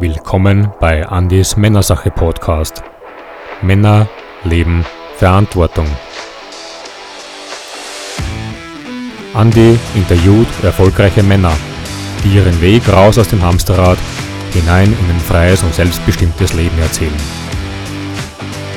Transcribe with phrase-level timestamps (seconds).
[0.00, 2.82] Willkommen bei Andys Männersache Podcast.
[3.62, 4.08] Männer
[4.42, 4.84] leben
[5.16, 5.86] Verantwortung.
[9.36, 11.52] Andy interviewt erfolgreiche Männer,
[12.24, 13.96] die ihren Weg raus aus dem Hamsterrad
[14.52, 17.14] hinein in ein freies und selbstbestimmtes Leben erzählen.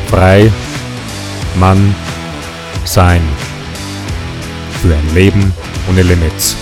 [0.10, 0.52] Frei,
[1.56, 1.96] Mann,
[2.86, 3.22] sein.
[4.84, 5.52] Für ein Leben
[5.90, 6.56] ohne Limits.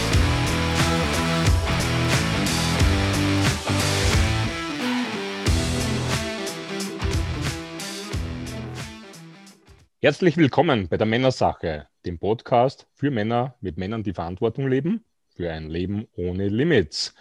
[10.06, 15.04] Herzlich willkommen bei der Männersache, dem Podcast für Männer mit Männern, die Verantwortung leben,
[15.36, 17.16] für ein Leben ohne Limits.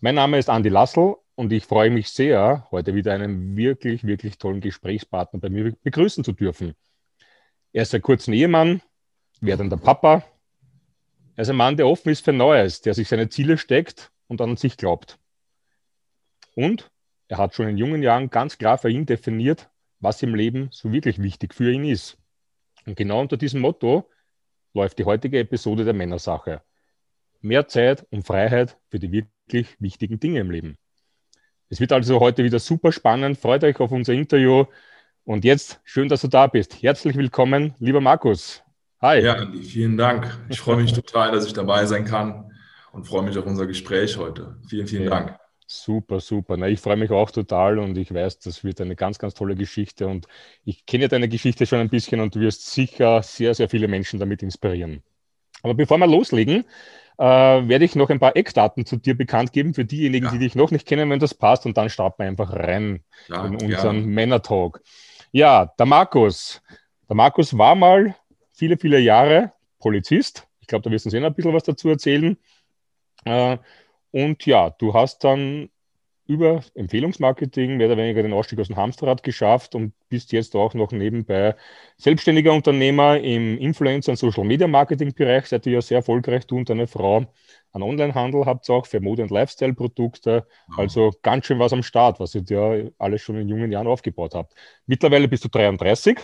[0.00, 4.38] Mein Name ist Andi Lassel und ich freue mich sehr, heute wieder einen wirklich, wirklich
[4.38, 6.74] tollen Gesprächspartner bei mir begrüßen zu dürfen.
[7.74, 8.80] Er ist ein kurzer Ehemann,
[9.42, 10.24] werdender Papa.
[11.36, 14.40] Er ist ein Mann, der offen ist für Neues, der sich seine Ziele steckt und
[14.40, 15.18] an sich glaubt.
[16.54, 16.90] Und
[17.28, 19.68] er hat schon in jungen Jahren ganz klar für ihn definiert,
[20.00, 22.18] was im Leben so wirklich wichtig für ihn ist.
[22.86, 24.10] Und genau unter diesem Motto
[24.74, 26.62] läuft die heutige Episode der Männersache.
[27.40, 30.78] Mehr Zeit und Freiheit für die wirklich wichtigen Dinge im Leben.
[31.68, 33.38] Es wird also heute wieder super spannend.
[33.38, 34.64] Freut euch auf unser Interview.
[35.24, 36.82] Und jetzt schön, dass du da bist.
[36.82, 38.62] Herzlich willkommen, lieber Markus.
[39.00, 39.20] Hi.
[39.20, 40.38] Ja, Andi, vielen Dank.
[40.48, 42.52] Ich freue mich total, dass ich dabei sein kann
[42.92, 44.56] und freue mich auf unser Gespräch heute.
[44.68, 45.10] Vielen, vielen ja.
[45.10, 45.43] Dank.
[45.66, 46.56] Super, super.
[46.56, 49.54] Na, ich freue mich auch total und ich weiß, das wird eine ganz, ganz tolle
[49.54, 50.26] Geschichte und
[50.64, 54.20] ich kenne deine Geschichte schon ein bisschen und du wirst sicher sehr, sehr viele Menschen
[54.20, 55.02] damit inspirieren.
[55.62, 56.64] Aber bevor wir loslegen,
[57.16, 60.32] äh, werde ich noch ein paar Eckdaten zu dir bekannt geben für diejenigen, ja.
[60.32, 63.46] die dich noch nicht kennen, wenn das passt und dann starten wir einfach rein ja,
[63.46, 64.06] in unseren ja.
[64.06, 64.82] Männer-Talk.
[65.32, 66.62] Ja, der Markus.
[67.08, 68.14] Der Markus war mal
[68.52, 70.46] viele, viele Jahre Polizist.
[70.60, 72.36] Ich glaube, da wirst du uns eh noch ein bisschen was dazu erzählen.
[73.24, 73.58] Äh,
[74.14, 75.70] und ja, du hast dann
[76.28, 80.72] über Empfehlungsmarketing mehr oder weniger den Ausstieg aus dem Hamsterrad geschafft und bist jetzt auch
[80.72, 81.56] noch nebenbei
[81.96, 85.46] selbstständiger Unternehmer im Influencer- und Social-Media-Marketing-Bereich.
[85.46, 87.26] Seid ihr ja sehr erfolgreich, du und deine Frau.
[87.72, 90.46] An Onlinehandel habt ihr auch für Mode- und Lifestyle-Produkte.
[90.76, 94.36] Also ganz schön was am Start, was ihr ja alles schon in jungen Jahren aufgebaut
[94.36, 94.54] habt.
[94.86, 96.20] Mittlerweile bist du 33.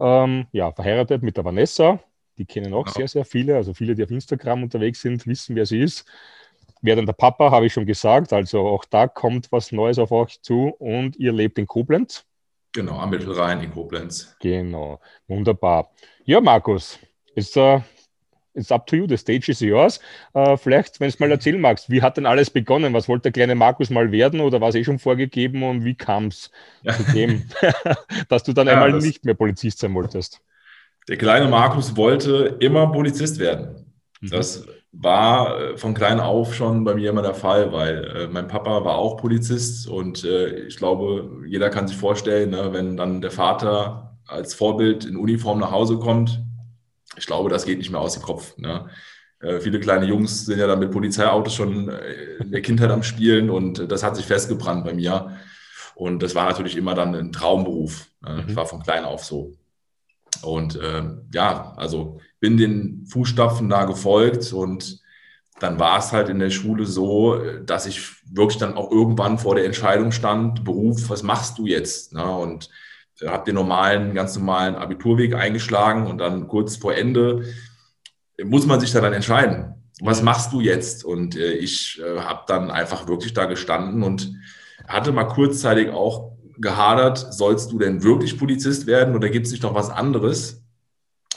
[0.00, 2.00] Ähm, ja, verheiratet mit der Vanessa.
[2.38, 2.92] Die kennen auch ja.
[2.92, 3.54] sehr, sehr viele.
[3.54, 6.04] Also viele, die auf Instagram unterwegs sind, wissen, wer sie ist
[6.82, 8.32] werdender Papa, habe ich schon gesagt.
[8.32, 12.24] Also auch da kommt was Neues auf euch zu und ihr lebt in Koblenz.
[12.72, 14.34] Genau, am Mittelrhein in Koblenz.
[14.40, 15.90] Genau, wunderbar.
[16.24, 16.98] Ja, Markus,
[17.34, 17.80] ist uh,
[18.54, 20.00] it's up to you, the stage is yours.
[20.34, 22.94] Uh, vielleicht, wenn du mal erzählen magst, wie hat denn alles begonnen?
[22.94, 25.94] Was wollte der kleine Markus mal werden oder war es eh schon vorgegeben und wie
[25.94, 26.50] kam es
[26.82, 26.94] ja.
[26.94, 27.44] zu dem,
[28.28, 30.40] dass du dann ja, einmal nicht mehr Polizist sein wolltest?
[31.08, 33.92] Der kleine Markus wollte immer Polizist werden.
[34.20, 34.30] Mhm.
[34.30, 38.46] Das war äh, von klein auf schon bei mir immer der Fall, weil äh, mein
[38.46, 43.22] Papa war auch Polizist und äh, ich glaube, jeder kann sich vorstellen, ne, wenn dann
[43.22, 46.42] der Vater als Vorbild in Uniform nach Hause kommt,
[47.16, 48.56] ich glaube, das geht nicht mehr aus dem Kopf.
[48.58, 48.88] Ne?
[49.40, 53.02] Äh, viele kleine Jungs sind ja dann mit Polizeiautos schon äh, in der Kindheit am
[53.02, 55.36] Spielen und das hat sich festgebrannt bei mir.
[55.94, 58.06] Und das war natürlich immer dann ein Traumberuf.
[58.22, 58.36] Ne?
[58.36, 58.46] Mhm.
[58.46, 59.52] Das war von klein auf so.
[60.42, 61.02] Und äh,
[61.32, 65.00] ja, also bin den Fußstapfen da gefolgt und
[65.60, 69.54] dann war es halt in der Schule so, dass ich wirklich dann auch irgendwann vor
[69.54, 72.12] der Entscheidung stand, Beruf, was machst du jetzt?
[72.12, 72.28] Ne?
[72.28, 72.68] Und
[73.24, 77.44] habe den normalen, ganz normalen Abiturweg eingeschlagen und dann kurz vor Ende
[78.42, 81.04] muss man sich da dann entscheiden, was machst du jetzt?
[81.04, 84.34] Und äh, ich äh, habe dann einfach wirklich da gestanden und
[84.88, 89.62] hatte mal kurzzeitig auch gehadert, sollst du denn wirklich Polizist werden oder gibt es nicht
[89.62, 90.61] noch was anderes?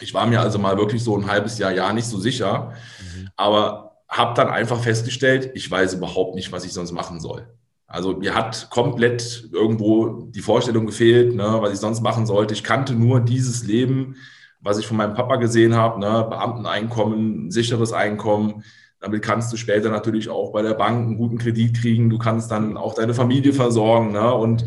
[0.01, 3.29] Ich war mir also mal wirklich so ein halbes Jahr, Jahr nicht so sicher, mhm.
[3.35, 7.47] aber habe dann einfach festgestellt, ich weiß überhaupt nicht, was ich sonst machen soll.
[7.87, 12.53] Also mir hat komplett irgendwo die Vorstellung gefehlt, ne, was ich sonst machen sollte.
[12.53, 14.15] Ich kannte nur dieses Leben,
[14.59, 18.63] was ich von meinem Papa gesehen habe, ne, Beamteneinkommen, sicheres Einkommen.
[18.99, 22.09] Damit kannst du später natürlich auch bei der Bank einen guten Kredit kriegen.
[22.09, 24.13] Du kannst dann auch deine Familie versorgen.
[24.13, 24.65] Ne, und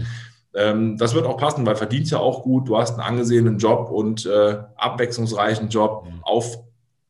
[0.53, 2.69] das wird auch passen, weil verdient ja auch gut.
[2.69, 6.21] Du hast einen angesehenen Job und äh, abwechslungsreichen Job, mhm.
[6.23, 6.59] auf,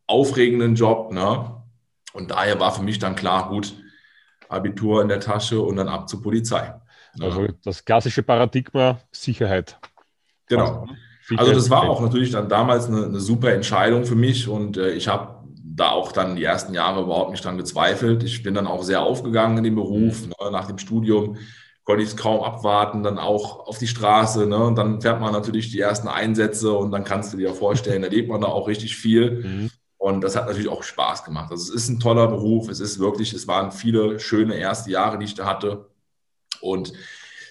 [0.06, 1.12] aufregenden Job.
[1.12, 1.62] Ne?
[2.12, 3.74] Und daher war für mich dann klar, gut,
[4.48, 6.74] Abitur in der Tasche und dann ab zur Polizei.
[7.16, 7.24] Ne?
[7.24, 9.78] Also das klassische Paradigma Sicherheit.
[10.46, 10.86] Genau.
[11.22, 14.76] Sicherheit also das war auch natürlich dann damals eine, eine super Entscheidung für mich und
[14.76, 18.24] äh, ich habe da auch dann die ersten Jahre überhaupt nicht dran gezweifelt.
[18.24, 20.32] Ich bin dann auch sehr aufgegangen in dem Beruf, mhm.
[20.40, 21.36] ne, nach dem Studium
[21.88, 24.46] konnte ich es kaum abwarten, dann auch auf die Straße.
[24.46, 24.62] Ne?
[24.62, 28.08] Und dann fährt man natürlich die ersten Einsätze und dann kannst du dir vorstellen, da
[28.08, 29.42] lebt man da auch richtig viel.
[29.42, 29.70] Mhm.
[29.96, 31.50] Und das hat natürlich auch Spaß gemacht.
[31.50, 32.68] Also es ist ein toller Beruf.
[32.68, 35.86] Es ist wirklich, es waren viele schöne erste Jahre, die ich da hatte.
[36.60, 36.92] Und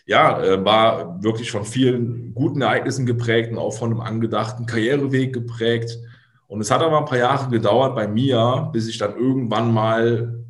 [0.06, 5.34] ja, äh, war wirklich von vielen guten Ereignissen geprägt und auch von einem angedachten Karriereweg
[5.34, 5.98] geprägt.
[6.46, 10.46] Und es hat aber ein paar Jahre gedauert bei mir, bis ich dann irgendwann mal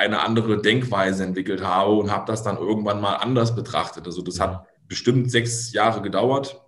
[0.00, 4.06] eine andere Denkweise entwickelt habe und habe das dann irgendwann mal anders betrachtet.
[4.06, 6.60] Also das hat bestimmt sechs Jahre gedauert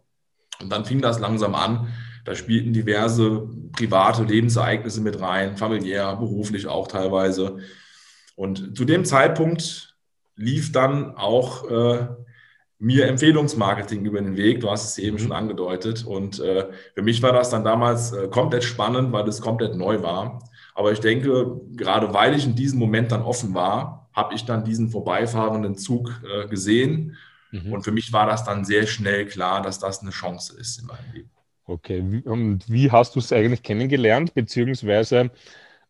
[0.60, 1.88] und dann fing das langsam an.
[2.24, 7.58] Da spielten diverse private Lebensereignisse mit rein, familiär, beruflich auch teilweise.
[8.36, 9.96] Und zu dem Zeitpunkt
[10.36, 12.08] lief dann auch äh,
[12.78, 14.60] mir Empfehlungsmarketing über den Weg.
[14.60, 15.20] Du hast es eben mhm.
[15.20, 16.04] schon angedeutet.
[16.04, 20.02] Und äh, für mich war das dann damals äh, komplett spannend, weil es komplett neu
[20.02, 20.38] war.
[20.74, 24.64] Aber ich denke, gerade weil ich in diesem Moment dann offen war, habe ich dann
[24.64, 27.16] diesen vorbeifahrenden Zug äh, gesehen.
[27.50, 27.72] Mhm.
[27.72, 30.86] Und für mich war das dann sehr schnell klar, dass das eine Chance ist in
[30.86, 31.30] meinem Leben.
[31.64, 35.30] Okay, und wie hast du es eigentlich kennengelernt, beziehungsweise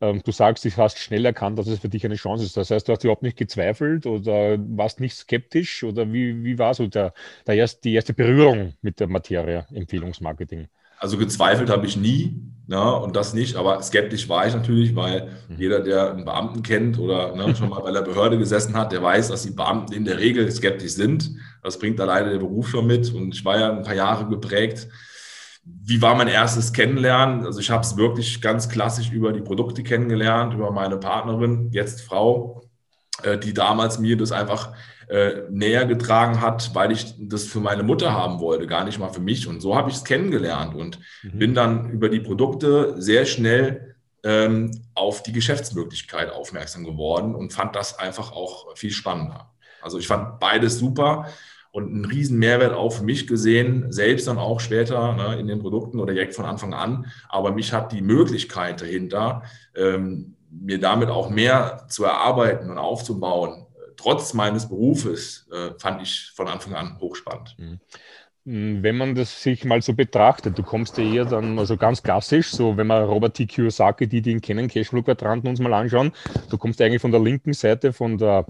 [0.03, 2.57] ähm, du sagst, du hast schnell erkannt, dass es für dich eine Chance ist.
[2.57, 6.75] Das heißt, du hast überhaupt nicht gezweifelt oder warst nicht skeptisch oder wie, wie war
[6.75, 7.15] so der,
[7.47, 10.69] der erst, die erste Berührung mit der Materie Empfehlungsmarketing?
[11.03, 12.39] Also gezweifelt habe ich nie
[12.69, 15.57] ja, ne, und das nicht, aber skeptisch war ich natürlich, weil mhm.
[15.59, 19.03] jeder, der einen Beamten kennt oder ne, schon mal bei der Behörde gesessen hat, der
[19.03, 21.33] weiß, dass die Beamten in der Regel skeptisch sind.
[21.63, 24.89] Das bringt alleine der Beruf schon mit und ich war ja ein paar Jahre geprägt
[25.65, 27.47] wie war mein erstes Kennenlernen?
[27.47, 32.03] Also ich habe es wirklich ganz klassisch über die Produkte kennengelernt, über meine Partnerin, jetzt
[32.03, 32.63] Frau,
[33.23, 34.73] äh, die damals mir das einfach
[35.09, 39.13] äh, näher getragen hat, weil ich das für meine Mutter haben wollte, gar nicht mal
[39.13, 39.47] für mich.
[39.47, 41.39] Und so habe ich es kennengelernt und mhm.
[41.39, 47.75] bin dann über die Produkte sehr schnell ähm, auf die Geschäftsmöglichkeit aufmerksam geworden und fand
[47.75, 49.53] das einfach auch viel spannender.
[49.81, 51.27] Also ich fand beides super
[51.73, 55.59] und einen riesen Mehrwert auch für mich gesehen, selbst dann auch später ne, in den
[55.59, 57.07] Produkten oder direkt von Anfang an.
[57.29, 59.43] Aber mich hat die Möglichkeit dahinter,
[59.75, 63.67] ähm, mir damit auch mehr zu erarbeiten und aufzubauen,
[63.97, 67.57] trotz meines Berufes, äh, fand ich von Anfang an hochspannend.
[67.59, 67.81] Mhm.
[68.45, 68.83] Mhm.
[68.83, 72.51] Wenn man das sich mal so betrachtet, du kommst ja eher dann, also ganz klassisch,
[72.51, 73.47] so wenn wir Robert T.
[73.47, 76.13] Kiyosaki, die, die ihn kennen, Cashflow-Quadranten uns mal anschauen,
[76.51, 78.47] du kommst eigentlich von der linken Seite, von der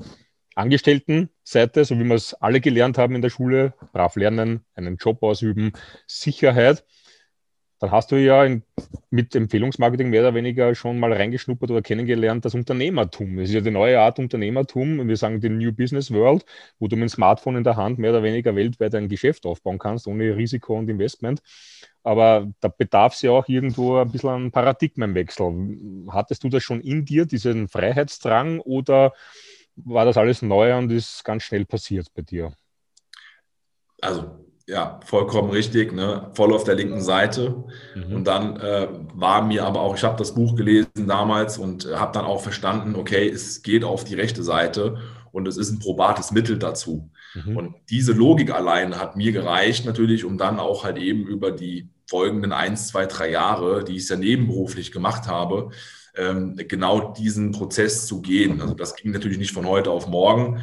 [0.54, 5.22] Angestelltenseite, so wie wir es alle gelernt haben in der Schule, brav lernen, einen Job
[5.22, 5.72] ausüben,
[6.06, 6.84] Sicherheit,
[7.82, 8.62] dann hast du ja in,
[9.10, 13.36] mit Empfehlungsmarketing mehr oder weniger schon mal reingeschnuppert oder kennengelernt das Unternehmertum.
[13.36, 16.44] Das ist ja die neue Art Unternehmertum, wir sagen die New Business World,
[16.78, 19.80] wo du mit dem Smartphone in der Hand mehr oder weniger weltweit ein Geschäft aufbauen
[19.80, 21.42] kannst, ohne Risiko und Investment.
[22.04, 26.06] Aber da bedarf es ja auch irgendwo ein bisschen einen Paradigmenwechsel.
[26.08, 29.12] Hattest du das schon in dir, diesen Freiheitsdrang, oder
[29.74, 32.52] war das alles neu und ist ganz schnell passiert bei dir?
[34.00, 36.30] Also ja, vollkommen richtig, ne?
[36.32, 37.62] voll auf der linken Seite.
[37.94, 38.16] Mhm.
[38.16, 41.96] Und dann äh, war mir aber auch, ich habe das Buch gelesen damals und äh,
[41.96, 44.96] habe dann auch verstanden, okay, es geht auf die rechte Seite
[45.30, 47.10] und es ist ein probates Mittel dazu.
[47.34, 47.56] Mhm.
[47.56, 51.90] Und diese Logik allein hat mir gereicht natürlich, um dann auch halt eben über die
[52.08, 55.70] folgenden eins, zwei, drei Jahre, die ich ja nebenberuflich gemacht habe,
[56.16, 58.60] ähm, genau diesen Prozess zu gehen.
[58.62, 60.62] Also das ging natürlich nicht von heute auf morgen.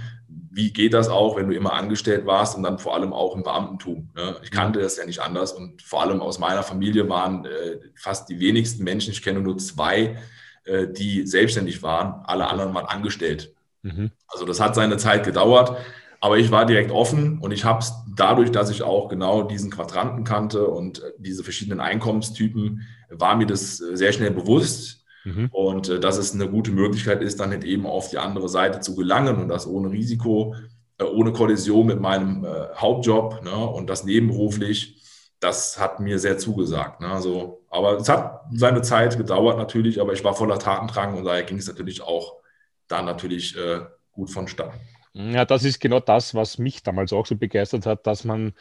[0.51, 3.43] Wie geht das auch, wenn du immer angestellt warst und dann vor allem auch im
[3.43, 4.09] Beamtentum?
[4.15, 4.35] Ne?
[4.43, 8.29] Ich kannte das ja nicht anders und vor allem aus meiner Familie waren äh, fast
[8.29, 10.17] die wenigsten Menschen, ich kenne nur zwei,
[10.65, 12.23] äh, die selbstständig waren.
[12.25, 13.53] Alle anderen waren angestellt.
[13.81, 14.11] Mhm.
[14.27, 15.77] Also das hat seine Zeit gedauert.
[16.21, 19.71] Aber ich war direkt offen und ich habe es dadurch, dass ich auch genau diesen
[19.71, 24.98] Quadranten kannte und äh, diese verschiedenen Einkommenstypen, war mir das sehr schnell bewusst.
[25.29, 25.49] Mhm.
[25.51, 28.79] Und äh, dass es eine gute Möglichkeit ist, dann halt eben auf die andere Seite
[28.79, 30.55] zu gelangen und das ohne Risiko,
[30.97, 34.95] äh, ohne Kollision mit meinem äh, Hauptjob ne, und das nebenberuflich.
[35.39, 36.99] Das hat mir sehr zugesagt.
[36.99, 37.07] Ne?
[37.07, 41.43] Also, aber es hat seine Zeit gedauert natürlich, aber ich war voller Tatendrang und daher
[41.43, 42.35] ging es natürlich auch
[42.89, 43.81] da natürlich äh,
[44.11, 44.77] gut vonstatten.
[45.13, 48.53] Ja, das ist genau das, was mich damals auch so begeistert hat, dass man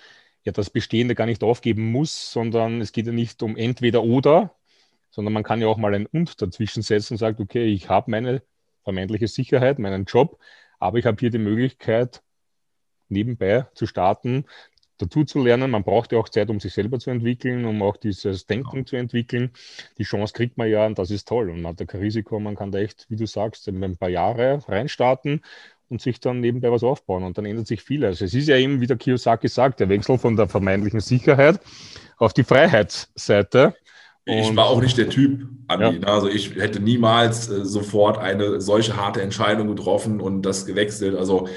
[0.44, 4.54] ja das Bestehende gar nicht aufgeben muss, sondern es geht ja nicht um entweder oder,
[5.18, 8.08] sondern man kann ja auch mal ein Und dazwischen setzen und sagt, okay, ich habe
[8.08, 8.40] meine
[8.84, 10.38] vermeintliche Sicherheit, meinen Job,
[10.78, 12.22] aber ich habe hier die Möglichkeit,
[13.08, 14.44] nebenbei zu starten,
[14.98, 15.72] dazu zu lernen.
[15.72, 18.84] Man braucht ja auch Zeit, um sich selber zu entwickeln, um auch dieses Denken genau.
[18.84, 19.50] zu entwickeln.
[19.98, 21.50] Die Chance kriegt man ja und das ist toll.
[21.50, 23.96] Und man hat ja kein Risiko, man kann da echt, wie du sagst, in ein
[23.96, 25.42] paar Jahre reinstarten
[25.88, 27.25] und sich dann nebenbei was aufbauen.
[27.25, 28.20] Und dann ändert sich vieles.
[28.20, 31.58] Es ist ja eben, wie der Kiyosaki sagt, der Wechsel von der vermeintlichen Sicherheit
[32.18, 33.75] auf die Freiheitsseite.
[34.28, 35.85] Ich war auch nicht der Typ, Andi.
[35.85, 35.92] Ja.
[35.92, 36.06] Ne?
[36.06, 41.16] Also ich hätte niemals äh, sofort eine solche harte Entscheidung getroffen und das gewechselt.
[41.16, 41.49] Also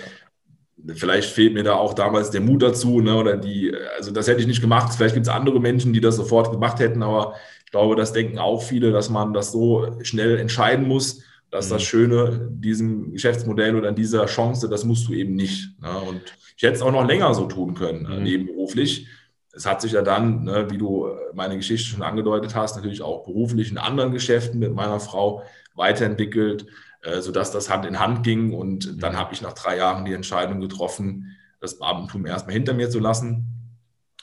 [0.96, 3.16] vielleicht fehlt mir da auch damals der Mut dazu, ne?
[3.16, 4.94] Oder die, also das hätte ich nicht gemacht.
[4.96, 7.36] Vielleicht gibt es andere Menschen, die das sofort gemacht hätten, aber
[7.66, 11.24] ich glaube, das denken auch viele, dass man das so schnell entscheiden muss.
[11.50, 11.86] Das ist das mhm.
[11.86, 15.70] Schöne, diesem Geschäftsmodell oder an dieser Chance, das musst du eben nicht.
[15.82, 15.90] Ne?
[16.08, 16.22] Und
[16.56, 18.24] ich hätte es auch noch länger so tun können, mhm.
[18.24, 19.08] nebenberuflich.
[19.54, 23.24] Es hat sich ja dann, ne, wie du meine Geschichte schon angedeutet hast, natürlich auch
[23.26, 25.44] beruflich in anderen Geschäften mit meiner Frau
[25.76, 26.66] weiterentwickelt,
[27.02, 28.54] äh, sodass das Hand in Hand ging.
[28.54, 29.00] Und mhm.
[29.00, 33.00] dann habe ich nach drei Jahren die Entscheidung getroffen, das Beamtentum erstmal hinter mir zu
[33.00, 33.48] lassen.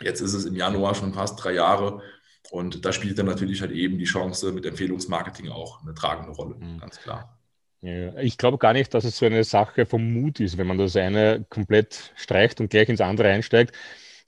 [0.00, 2.02] Jetzt ist es im Januar schon fast drei Jahre
[2.50, 6.56] und da spielt dann natürlich halt eben die Chance mit Empfehlungsmarketing auch eine tragende Rolle,
[6.56, 6.78] mhm.
[6.78, 7.38] ganz klar.
[7.80, 10.78] Ja, ich glaube gar nicht, dass es so eine Sache vom Mut ist, wenn man
[10.78, 13.74] das eine komplett streicht und gleich ins andere einsteigt.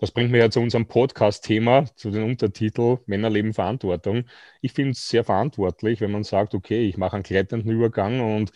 [0.00, 4.24] Das bringt mich ja zu unserem Podcast-Thema, zu dem Untertitel Männer leben Verantwortung.
[4.62, 8.50] Ich finde es sehr verantwortlich, wenn man sagt, okay, ich mache einen gleitenden Übergang und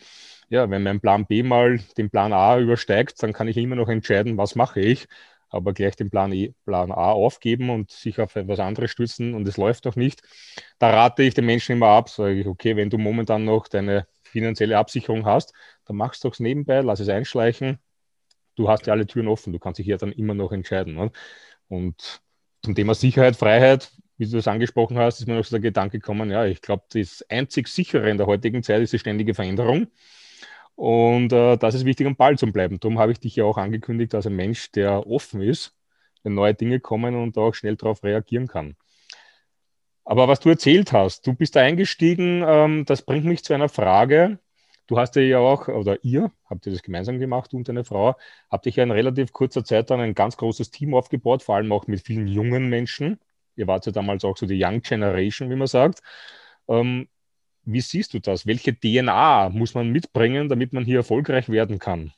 [0.48, 3.88] ja, wenn mein Plan B mal den Plan A übersteigt, dann kann ich immer noch
[3.88, 5.06] entscheiden, was mache ich
[5.50, 9.46] aber gleich den Plan, e, Plan A aufgeben und sich auf etwas anderes stützen und
[9.46, 10.22] es läuft doch nicht.
[10.78, 14.06] Da rate ich den Menschen immer ab, sage ich, okay, wenn du momentan noch deine
[14.24, 15.52] finanzielle Absicherung hast,
[15.86, 17.78] dann machst du es nebenbei, lass es einschleichen.
[18.56, 20.94] Du hast ja alle Türen offen, du kannst dich ja dann immer noch entscheiden.
[20.94, 21.10] Ne?
[21.68, 22.22] Und
[22.62, 25.98] zum Thema Sicherheit, Freiheit, wie du das angesprochen hast, ist mir noch so der Gedanke
[25.98, 29.88] gekommen, ja, ich glaube, das einzig sichere in der heutigen Zeit ist die ständige Veränderung.
[30.76, 32.80] Und äh, das ist wichtig, am Ball zu bleiben.
[32.80, 35.76] Darum habe ich dich ja auch angekündigt als ein Mensch, der offen ist,
[36.22, 38.76] wenn neue Dinge kommen und auch schnell darauf reagieren kann.
[40.04, 43.68] Aber was du erzählt hast, du bist da eingestiegen, ähm, das bringt mich zu einer
[43.68, 44.38] Frage.
[44.86, 48.16] Du hast ja auch, oder ihr, habt ihr das gemeinsam gemacht, du und deine Frau,
[48.50, 51.72] habt euch ja in relativ kurzer Zeit dann ein ganz großes Team aufgebaut, vor allem
[51.72, 53.18] auch mit vielen jungen Menschen.
[53.56, 56.02] Ihr wart ja damals auch so die Young Generation, wie man sagt.
[56.68, 57.08] Ähm,
[57.64, 58.46] wie siehst du das?
[58.46, 62.12] Welche DNA muss man mitbringen, damit man hier erfolgreich werden kann?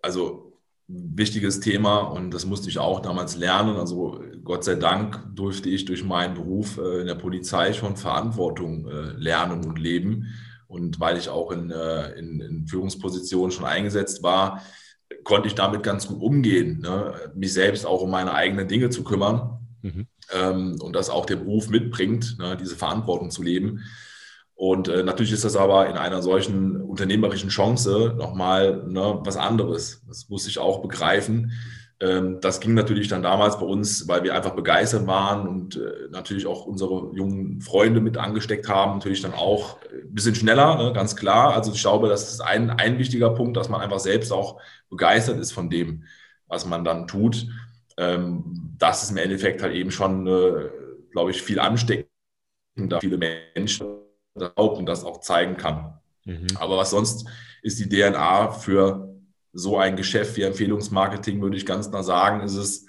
[0.00, 3.76] Also wichtiges Thema und das musste ich auch damals lernen.
[3.76, 8.86] Also Gott sei Dank durfte ich durch meinen Beruf äh, in der Polizei schon Verantwortung
[8.88, 10.28] äh, lernen und leben.
[10.72, 14.62] Und weil ich auch in, äh, in, in Führungspositionen schon eingesetzt war,
[15.24, 17.14] konnte ich damit ganz gut umgehen, ne?
[17.34, 19.58] mich selbst auch um meine eigenen Dinge zu kümmern.
[19.82, 23.84] Mhm ähm, und das auch der Beruf mitbringt, ne, diese Verantwortung zu leben.
[24.54, 30.02] Und äh, natürlich ist das aber in einer solchen unternehmerischen Chance nochmal ne, was anderes.
[30.06, 31.52] Das muss ich auch begreifen.
[32.02, 36.08] Ähm, das ging natürlich dann damals bei uns, weil wir einfach begeistert waren und äh,
[36.10, 40.92] natürlich auch unsere jungen Freunde mit angesteckt haben, natürlich dann auch ein bisschen schneller, ne,
[40.92, 41.54] ganz klar.
[41.54, 45.38] Also ich glaube, das ist ein, ein wichtiger Punkt, dass man einfach selbst auch begeistert
[45.38, 46.04] ist von dem,
[46.46, 47.46] was man dann tut
[47.96, 50.70] ähm, das ist im Endeffekt halt eben schon, äh,
[51.10, 52.08] glaube ich, viel ansteckend,
[52.76, 53.86] da viele Menschen
[54.34, 55.98] und das auch zeigen kann.
[56.24, 56.48] Mhm.
[56.56, 57.28] Aber was sonst
[57.62, 59.11] ist die DNA für
[59.52, 62.86] so ein Geschäft wie Empfehlungsmarketing, würde ich ganz klar sagen, ist es,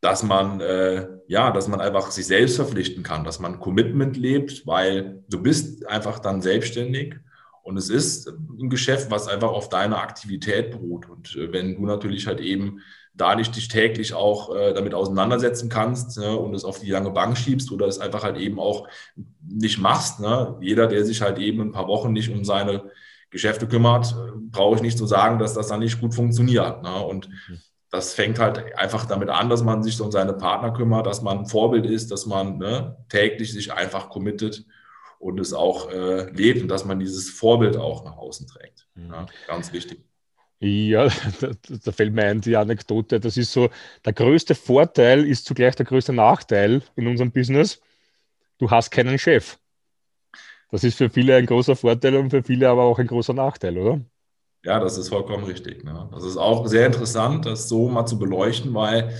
[0.00, 4.66] dass man äh, ja, dass man einfach sich selbst verpflichten kann, dass man Commitment lebt,
[4.66, 7.16] weil du bist einfach dann selbstständig
[7.62, 11.06] und es ist ein Geschäft, was einfach auf deiner Aktivität beruht.
[11.08, 12.80] Und äh, wenn du natürlich halt eben
[13.12, 17.10] da nicht dich täglich auch äh, damit auseinandersetzen kannst ne, und es auf die lange
[17.10, 18.88] Bank schiebst oder es einfach halt eben auch
[19.46, 20.18] nicht machst.
[20.18, 20.56] Ne?
[20.62, 22.90] Jeder, der sich halt eben ein paar Wochen nicht um seine
[23.30, 26.82] Geschäfte kümmert, äh, brauche ich nicht zu sagen, dass das dann nicht gut funktioniert.
[26.82, 27.02] Ne?
[27.02, 27.58] Und mhm.
[27.90, 31.40] das fängt halt einfach damit an, dass man sich um seine Partner kümmert, dass man
[31.40, 34.64] ein Vorbild ist, dass man ne, täglich sich einfach committet
[35.18, 38.86] und es auch äh, lebt und dass man dieses Vorbild auch nach außen trägt.
[38.94, 39.10] Mhm.
[39.10, 40.00] Ja, ganz wichtig.
[40.60, 41.08] Ja,
[41.40, 43.20] da, da, fällt mir ein, die Anekdote.
[43.20, 43.70] Das ist so,
[44.04, 47.80] der größte Vorteil ist zugleich der größte Nachteil in unserem Business.
[48.58, 49.58] Du hast keinen Chef.
[50.70, 53.78] Das ist für viele ein großer Vorteil und für viele aber auch ein großer Nachteil,
[53.78, 54.00] oder?
[54.64, 55.84] Ja, das ist vollkommen richtig.
[55.84, 56.08] Ne?
[56.12, 59.14] Das ist auch sehr interessant, das so mal zu beleuchten, weil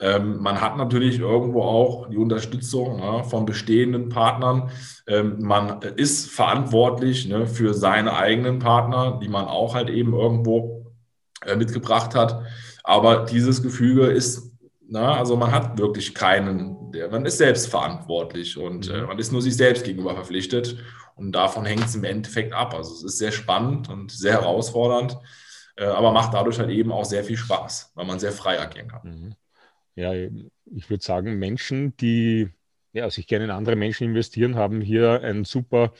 [0.00, 4.70] ähm, man hat natürlich irgendwo auch die Unterstützung ne, von bestehenden Partnern.
[5.06, 10.92] Ähm, man ist verantwortlich ne, für seine eigenen Partner, die man auch halt eben irgendwo
[11.44, 12.42] äh, mitgebracht hat.
[12.82, 14.52] Aber dieses Gefüge ist,
[14.86, 19.06] na, also man hat wirklich keinen, der, man ist selbst verantwortlich und äh, mhm.
[19.08, 20.78] man ist nur sich selbst gegenüber verpflichtet
[21.16, 22.74] und davon hängt es im Endeffekt ab.
[22.74, 25.18] Also es ist sehr spannend und sehr herausfordernd,
[25.76, 28.88] äh, aber macht dadurch halt eben auch sehr viel Spaß, weil man sehr frei agieren
[28.88, 29.00] kann.
[29.04, 29.34] Mhm.
[29.96, 32.48] Ja, ich würde sagen, Menschen, die
[32.92, 35.92] ja, sich gerne in andere Menschen investieren, haben hier ein super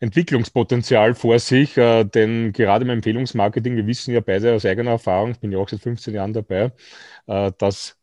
[0.00, 5.32] Entwicklungspotenzial vor sich, äh, denn gerade im Empfehlungsmarketing, wir wissen ja beide aus eigener Erfahrung,
[5.32, 6.72] ich bin ja auch seit 15 Jahren dabei,
[7.26, 7.96] äh, dass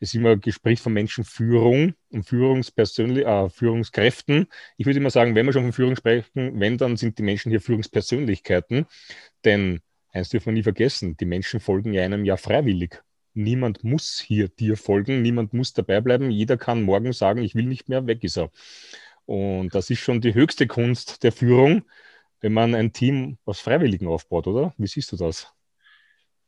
[0.00, 4.46] es immer Gespräch von Menschenführung und Führungspersönlich äh, Führungskräften.
[4.76, 7.50] Ich würde immer sagen, wenn wir schon von Führung sprechen, wenn, dann sind die Menschen
[7.50, 8.86] hier Führungspersönlichkeiten.
[9.44, 13.02] Denn eins dürfen wir nie vergessen, die Menschen folgen ja einem ja freiwillig.
[13.34, 16.30] Niemand muss hier dir folgen, niemand muss dabei bleiben.
[16.30, 18.50] Jeder kann morgen sagen, ich will nicht mehr, weg ist er.
[19.26, 21.82] Und das ist schon die höchste Kunst der Führung,
[22.40, 24.74] wenn man ein Team aus Freiwilligen aufbaut, oder?
[24.78, 25.55] Wie siehst du das?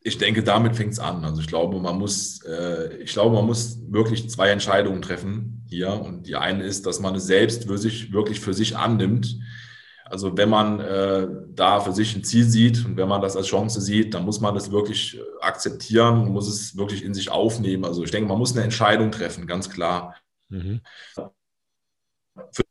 [0.00, 1.24] Ich denke, damit fängt es an.
[1.24, 5.92] Also ich glaube, man muss, äh, ich glaube, man muss wirklich zwei Entscheidungen treffen hier.
[5.92, 9.38] Und die eine ist, dass man es selbst für sich, wirklich für sich annimmt.
[10.10, 13.46] Also wenn man äh, da für sich ein Ziel sieht und wenn man das als
[13.46, 17.84] Chance sieht, dann muss man das wirklich akzeptieren und muss es wirklich in sich aufnehmen.
[17.84, 20.14] Also ich denke, man muss eine Entscheidung treffen, ganz klar.
[20.48, 20.80] Mhm.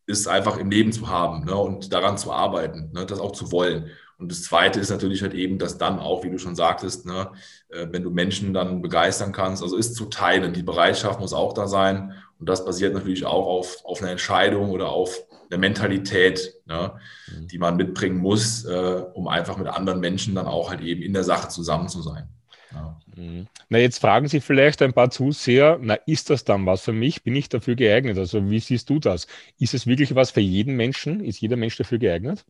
[0.08, 3.52] Ist einfach im Leben zu haben ne, und daran zu arbeiten, ne, das auch zu
[3.52, 3.92] wollen.
[4.18, 7.32] Und das Zweite ist natürlich halt eben, dass dann auch, wie du schon sagtest, ne,
[7.70, 10.54] äh, wenn du Menschen dann begeistern kannst, also ist zu teilen.
[10.54, 12.14] Die Bereitschaft muss auch da sein.
[12.40, 15.18] Und das basiert natürlich auch auf, auf einer Entscheidung oder auf
[15.50, 16.94] eine Mentalität, ne,
[17.28, 17.48] mhm.
[17.48, 21.14] die man mitbringen muss, äh, um einfach mit anderen Menschen dann auch halt eben in
[21.14, 22.28] der Sache zusammen zu sein.
[22.74, 23.00] Ja.
[23.16, 23.48] Mhm.
[23.70, 27.24] Na, jetzt fragen sich vielleicht ein paar Zuseher, na, ist das dann was für mich?
[27.24, 28.18] Bin ich dafür geeignet?
[28.18, 29.28] Also, wie siehst du das?
[29.60, 31.24] Ist es wirklich was für jeden Menschen?
[31.24, 32.46] Ist jeder Mensch dafür geeignet?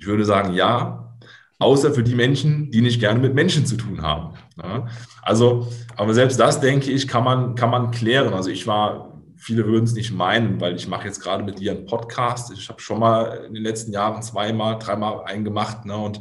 [0.00, 1.14] Ich würde sagen, ja,
[1.60, 4.34] außer für die Menschen, die nicht gerne mit Menschen zu tun haben.
[4.60, 4.86] Ja.
[5.22, 8.34] Also, aber selbst das, denke ich, kann man, kann man klären.
[8.34, 11.72] Also, ich war viele würden es nicht meinen, weil ich mache jetzt gerade mit dir
[11.72, 12.52] einen Podcast.
[12.52, 16.20] Ich habe schon mal in den letzten Jahren zweimal, dreimal einen gemacht ne, und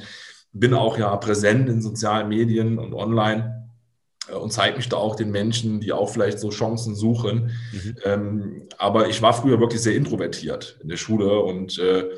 [0.53, 3.69] bin auch ja präsent in sozialen Medien und online
[4.29, 7.51] äh, und zeige mich da auch den Menschen, die auch vielleicht so Chancen suchen.
[7.73, 7.95] Mhm.
[8.05, 12.09] Ähm, aber ich war früher wirklich sehr introvertiert in der Schule und äh,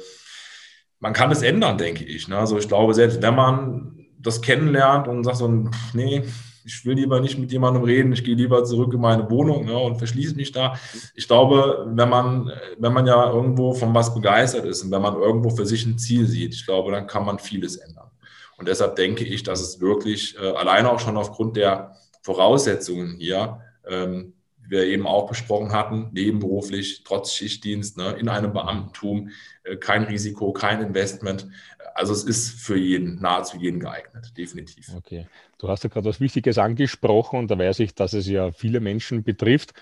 [1.02, 2.28] man kann es ändern, denke ich.
[2.30, 2.38] Ne?
[2.38, 6.24] Also ich glaube, selbst wenn man das kennenlernt und sagt so, nee,
[6.64, 9.76] ich will lieber nicht mit jemandem reden, ich gehe lieber zurück in meine Wohnung ne,
[9.76, 10.76] und verschließe mich da.
[11.16, 15.16] Ich glaube, wenn man, wenn man ja irgendwo von was begeistert ist und wenn man
[15.16, 18.12] irgendwo für sich ein Ziel sieht, ich glaube, dann kann man vieles ändern.
[18.58, 23.60] Und deshalb denke ich, dass es wirklich äh, alleine auch schon aufgrund der Voraussetzungen hier,
[23.90, 24.34] ähm,
[24.72, 29.30] wir eben auch besprochen hatten, nebenberuflich, trotz Schichtdienst, ne, in einem Beamtentum,
[29.64, 31.48] äh, kein Risiko, kein Investment,
[31.94, 34.88] also es ist für jeden, nahezu jeden geeignet, definitiv.
[34.96, 35.28] Okay.
[35.58, 38.80] Du hast ja gerade was Wichtiges angesprochen und da weiß ich, dass es ja viele
[38.80, 39.74] Menschen betrifft.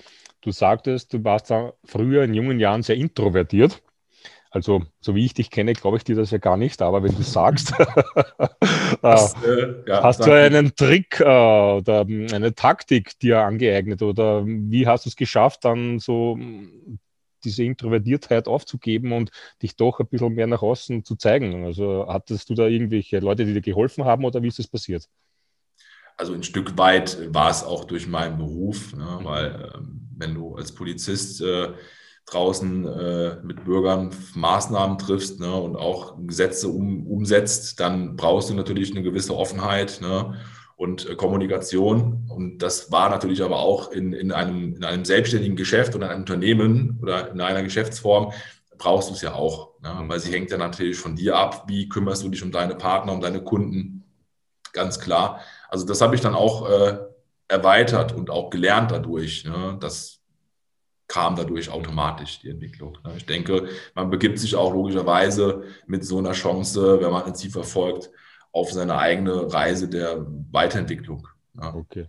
[0.41, 3.81] Du sagtest, du warst da früher in jungen Jahren sehr introvertiert.
[4.51, 7.15] Also, so wie ich dich kenne, glaube ich dir das ja gar nicht, aber wenn
[7.15, 7.71] du sagst,
[9.01, 10.33] das, äh, ja, hast danke.
[10.33, 15.65] du einen Trick äh, oder eine Taktik dir angeeignet oder wie hast du es geschafft,
[15.65, 16.37] dann so
[17.43, 19.31] diese Introvertiertheit aufzugeben und
[19.61, 21.65] dich doch ein bisschen mehr nach außen zu zeigen?
[21.65, 25.07] Also hattest du da irgendwelche Leute, die dir geholfen haben oder wie ist das passiert?
[26.17, 29.19] Also ein Stück weit war es auch durch meinen Beruf, ne?
[29.23, 29.79] weil äh,
[30.17, 31.69] wenn du als Polizist äh,
[32.31, 35.53] draußen äh, mit Bürgern Maßnahmen triffst ne?
[35.53, 39.99] und auch Gesetze um, umsetzt, dann brauchst du natürlich eine gewisse Offenheit.
[40.01, 40.35] Ne?
[40.79, 42.25] und äh, Kommunikation.
[42.29, 46.21] Und das war natürlich aber auch in, in, einem, in einem selbstständigen Geschäft oder einem
[46.21, 48.31] Unternehmen oder in einer Geschäftsform
[48.77, 49.93] brauchst du es ja auch, ne?
[49.93, 50.09] Mhm.
[50.09, 51.65] weil sie hängt ja natürlich von dir ab.
[51.67, 54.05] Wie kümmerst du dich um deine Partner, um deine Kunden?
[54.71, 55.41] Ganz klar.
[55.67, 56.97] Also das habe ich dann auch äh,
[57.49, 59.43] erweitert und auch gelernt dadurch.
[59.43, 59.77] Ne?
[59.81, 60.18] Das
[61.09, 62.97] kam dadurch automatisch, die Entwicklung.
[63.03, 63.13] Ne?
[63.17, 67.51] Ich denke, man begibt sich auch logischerweise mit so einer Chance, wenn man ein Ziel
[67.51, 68.11] verfolgt,
[68.53, 71.27] auf seine eigene Reise der Weiterentwicklung.
[71.59, 71.73] Ja.
[71.75, 72.05] Okay.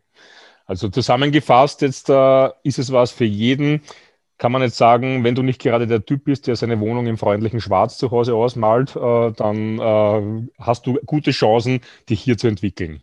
[0.67, 3.83] Also zusammengefasst, jetzt äh, ist es was für jeden.
[4.39, 7.19] Kann man jetzt sagen, wenn du nicht gerade der Typ bist, der seine Wohnung im
[7.19, 12.49] freundlichen Schwarz zu Hause ausmalt, äh, dann äh, hast du gute Chancen, dich hier zu
[12.49, 13.03] entwickeln.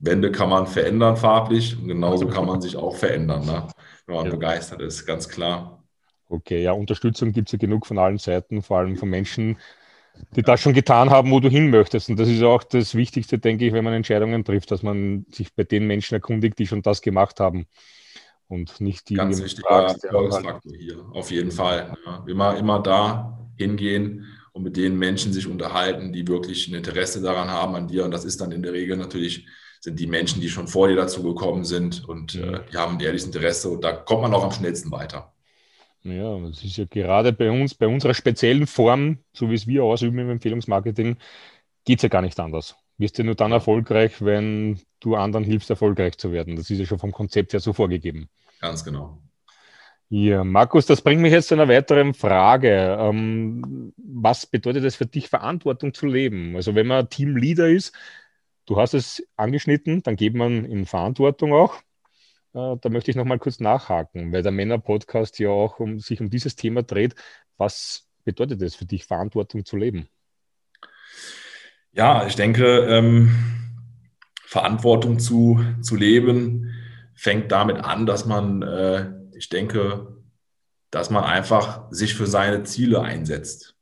[0.00, 3.66] Wände kann man verändern farblich und genauso kann man sich auch verändern, ne?
[4.06, 4.32] Wenn man ja.
[4.32, 5.82] begeistert ist, ganz klar.
[6.28, 9.58] Okay, ja, Unterstützung gibt es ja genug von allen Seiten, vor allem von Menschen,
[10.36, 12.08] die das schon getan haben, wo du hin möchtest.
[12.08, 15.54] Und das ist auch das Wichtigste, denke ich, wenn man Entscheidungen trifft, dass man sich
[15.54, 17.66] bei den Menschen erkundigt, die schon das gemacht haben.
[18.46, 19.14] Und nicht die.
[19.14, 21.96] Ganz wichtiger Erfolgsfaktor hier, auf jeden Fall.
[22.04, 22.24] Ja.
[22.26, 27.50] Immer, immer da hingehen und mit den Menschen sich unterhalten, die wirklich ein Interesse daran
[27.50, 28.04] haben an dir.
[28.04, 29.46] Und das ist dann in der Regel natürlich,
[29.84, 33.00] sind die Menschen, die schon vor dir dazu gekommen sind und äh, die haben ein
[33.00, 35.34] ehrliches Interesse und da kommt man auch am schnellsten weiter.
[36.02, 39.84] Ja, das ist ja gerade bei uns, bei unserer speziellen Form, so wie es wir
[39.84, 41.18] ausüben im Empfehlungsmarketing,
[41.84, 42.76] geht es ja gar nicht anders.
[42.96, 46.56] Wirst ja nur dann erfolgreich, wenn du anderen hilfst, erfolgreich zu werden.
[46.56, 48.30] Das ist ja schon vom Konzept her so vorgegeben.
[48.60, 49.18] Ganz genau.
[50.08, 52.96] Ja, Markus, das bringt mich jetzt zu einer weiteren Frage.
[53.00, 56.56] Ähm, was bedeutet es für dich, Verantwortung zu leben?
[56.56, 57.94] Also wenn man Teamleader ist,
[58.66, 61.76] du hast es angeschnitten, dann geht man in Verantwortung auch.
[62.54, 66.20] Äh, da möchte ich noch mal kurz nachhaken, weil der Männer-Podcast ja auch um, sich
[66.20, 67.14] um dieses Thema dreht.
[67.56, 70.08] Was bedeutet es für dich, Verantwortung zu leben?
[71.92, 73.34] Ja, ich denke, ähm,
[74.46, 76.72] Verantwortung zu, zu leben
[77.14, 80.16] fängt damit an, dass man, äh, ich denke,
[80.90, 83.73] dass man einfach sich für seine Ziele einsetzt.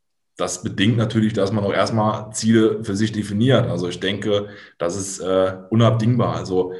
[0.43, 3.69] Das bedingt natürlich, dass man auch erstmal Ziele für sich definiert.
[3.69, 6.35] Also ich denke, das ist äh, unabdingbar.
[6.35, 6.73] Also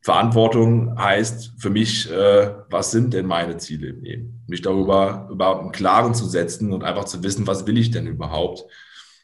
[0.00, 4.42] Verantwortung heißt für mich, äh, was sind denn meine Ziele im Leben?
[4.48, 8.08] Mich darüber über im Klaren zu setzen und einfach zu wissen, was will ich denn
[8.08, 8.64] überhaupt?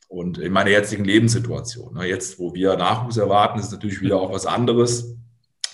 [0.06, 4.32] Und in meiner jetzigen Lebenssituation, ne, jetzt, wo wir Nachwuchs erwarten, ist natürlich wieder auch
[4.32, 5.16] was anderes.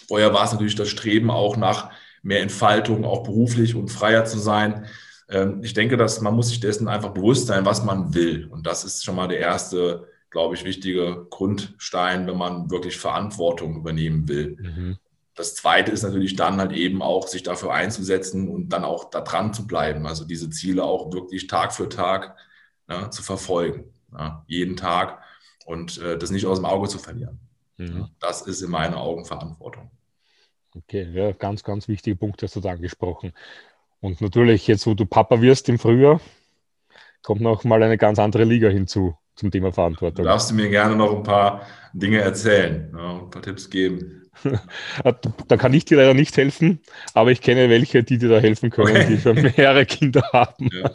[0.09, 1.91] Vorher war es natürlich das Streben auch nach
[2.23, 4.87] mehr Entfaltung, auch beruflich und freier zu sein.
[5.29, 8.47] Ähm, ich denke, dass man muss sich dessen einfach bewusst sein, was man will.
[8.47, 13.77] Und das ist schon mal der erste, glaube ich, wichtige Grundstein, wenn man wirklich Verantwortung
[13.77, 14.57] übernehmen will.
[14.61, 14.99] Mhm.
[15.35, 19.21] Das zweite ist natürlich dann halt eben auch, sich dafür einzusetzen und dann auch da
[19.21, 20.07] dran zu bleiben.
[20.07, 22.37] Also diese Ziele auch wirklich Tag für Tag
[22.89, 23.93] ja, zu verfolgen.
[24.17, 25.21] Ja, jeden Tag
[25.67, 27.39] und äh, das nicht aus dem Auge zu verlieren.
[27.77, 28.09] Mhm.
[28.19, 29.91] Das ist in meinen Augen Verantwortung.
[30.75, 33.33] Okay, ja, ganz, ganz wichtige Punkte hast du da angesprochen.
[34.01, 36.21] Und natürlich, jetzt wo du Papa wirst im Frühjahr,
[37.23, 40.25] kommt noch mal eine ganz andere Liga hinzu zum Thema Verantwortung.
[40.25, 44.23] Da darfst du mir gerne noch ein paar Dinge erzählen, ja, ein paar Tipps geben.
[45.49, 46.81] da kann ich dir leider nicht helfen,
[47.15, 49.07] aber ich kenne welche, die dir da helfen können, okay.
[49.09, 50.69] die schon mehrere Kinder haben.
[50.73, 50.91] Ja.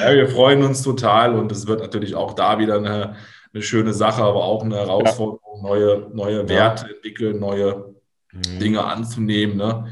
[0.00, 0.14] ja.
[0.14, 3.16] wir freuen uns total und es wird natürlich auch da wieder eine,
[3.52, 5.68] eine schöne Sache, aber auch eine Herausforderung, ja.
[5.68, 7.94] neue, neue Werte entwickeln, neue
[8.32, 8.58] mhm.
[8.58, 9.86] Dinge anzunehmen, ne?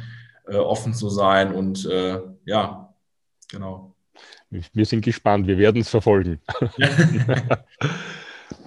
[0.48, 2.94] Äh, offen zu sein und äh, ja,
[3.50, 3.94] genau.
[4.72, 6.40] Wir sind gespannt, wir werden es verfolgen.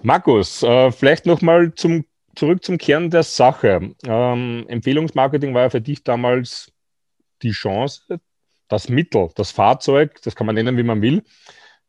[0.04, 3.94] Markus, äh, vielleicht nochmal zum, zurück zum Kern der Sache.
[4.06, 6.72] Ähm, Empfehlungsmarketing war ja für dich damals
[7.42, 8.20] die Chance,
[8.68, 11.24] das Mittel, das Fahrzeug, das kann man nennen, wie man will.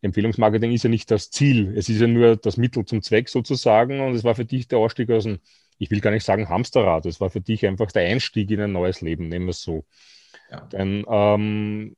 [0.02, 4.00] Empfehlungsmarketing ist ja nicht das Ziel, es ist ja nur das Mittel zum Zweck sozusagen
[4.00, 5.40] und es war für dich der Ausstieg aus dem
[5.80, 8.72] ich will gar nicht sagen Hamsterrad, es war für dich einfach der Einstieg in ein
[8.72, 9.84] neues Leben, nehmen wir es so.
[10.50, 10.60] Ja.
[10.66, 11.96] Denn ähm,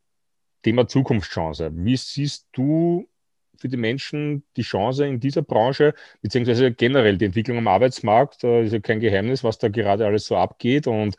[0.62, 1.72] Thema Zukunftschance.
[1.74, 3.08] Wie siehst du
[3.56, 8.44] für die Menschen die Chance in dieser Branche, beziehungsweise generell die Entwicklung am Arbeitsmarkt?
[8.44, 10.86] Da ist ja kein Geheimnis, was da gerade alles so abgeht.
[10.86, 11.16] Und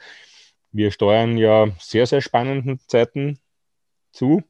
[0.71, 3.39] wir steuern ja sehr, sehr spannenden Zeiten
[4.13, 4.41] zu.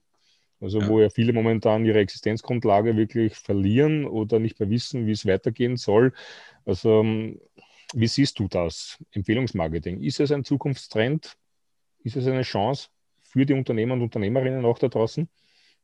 [0.62, 0.88] Also ja.
[0.88, 5.78] wo ja viele momentan ihre Existenzgrundlage wirklich verlieren oder nicht mehr wissen, wie es weitergehen
[5.78, 6.14] soll.
[6.66, 7.42] Also ähm,
[7.94, 8.98] wie siehst du das?
[9.12, 10.02] Empfehlungsmarketing.
[10.02, 11.36] Ist es ein Zukunftstrend?
[12.04, 12.90] Ist es eine Chance
[13.22, 15.28] für die Unternehmer und Unternehmerinnen auch da draußen?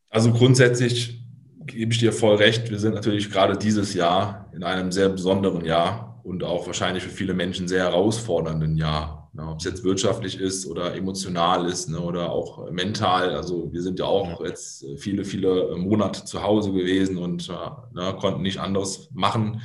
[0.09, 1.23] Also grundsätzlich
[1.65, 2.69] gebe ich dir voll recht.
[2.69, 7.09] Wir sind natürlich gerade dieses Jahr in einem sehr besonderen Jahr und auch wahrscheinlich für
[7.09, 9.19] viele Menschen sehr herausfordernden Jahr.
[9.37, 13.35] Ja, ob es jetzt wirtschaftlich ist oder emotional ist ne, oder auch mental.
[13.35, 17.53] Also wir sind ja auch jetzt viele, viele Monate zu Hause gewesen und äh,
[17.93, 19.61] ne, konnten nicht anderes machen.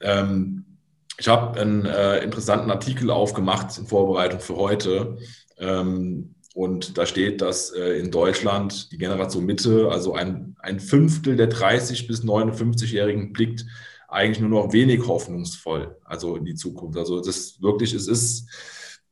[0.00, 0.75] Ähm,
[1.18, 5.18] ich habe einen äh, interessanten Artikel aufgemacht in Vorbereitung für heute.
[5.58, 11.36] Ähm, und da steht, dass äh, in Deutschland die Generation Mitte, also ein, ein Fünftel
[11.36, 13.66] der 30- bis 59-Jährigen, blickt
[14.08, 16.98] eigentlich nur noch wenig hoffnungsvoll, also in die Zukunft.
[16.98, 18.48] Also das wirklich, es ist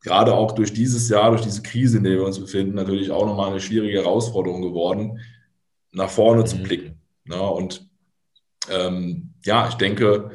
[0.00, 3.26] gerade auch durch dieses Jahr, durch diese Krise, in der wir uns befinden, natürlich auch
[3.26, 5.18] nochmal eine schwierige Herausforderung geworden,
[5.92, 6.46] nach vorne mhm.
[6.46, 7.00] zu blicken.
[7.24, 7.40] Ne?
[7.40, 7.88] Und
[8.70, 10.30] ähm, ja, ich denke,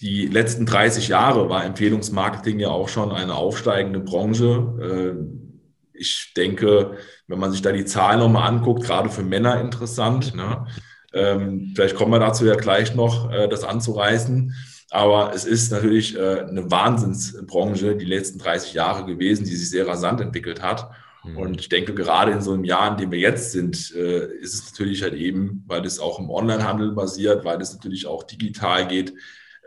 [0.00, 5.16] die letzten 30 Jahre war Empfehlungsmarketing ja auch schon eine aufsteigende Branche.
[5.16, 10.34] Äh, ich denke, wenn man sich da die Zahlen nochmal anguckt, gerade für Männer interessant.
[10.36, 10.66] Ne?
[11.12, 14.54] Ähm, vielleicht kommen wir dazu ja gleich noch, äh, das anzureißen.
[14.90, 19.88] Aber es ist natürlich äh, eine Wahnsinnsbranche die letzten 30 Jahre gewesen, die sich sehr
[19.88, 20.90] rasant entwickelt hat.
[21.24, 21.36] Mhm.
[21.36, 24.70] Und ich denke, gerade in so einem Jahr, in dem wir jetzt sind, ist es
[24.70, 29.12] natürlich halt eben, weil es auch im Onlinehandel basiert, weil es natürlich auch digital geht,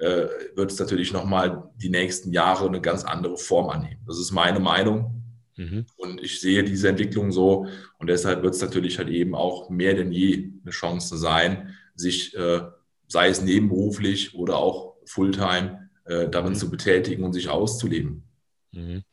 [0.02, 4.02] äh, wird es natürlich nochmal die nächsten Jahre eine ganz andere Form annehmen.
[4.08, 5.24] Das ist meine Meinung.
[5.58, 5.86] Mhm.
[5.96, 7.68] Und ich sehe diese Entwicklung so.
[8.00, 12.36] Und deshalb wird es natürlich halt eben auch mehr denn je eine Chance sein, sich,
[12.36, 12.62] äh,
[13.08, 16.58] sei es nebenberuflich oder auch Fulltime, äh, darin mhm.
[16.58, 18.24] zu betätigen und sich auszuleben.
[18.72, 19.04] Mhm.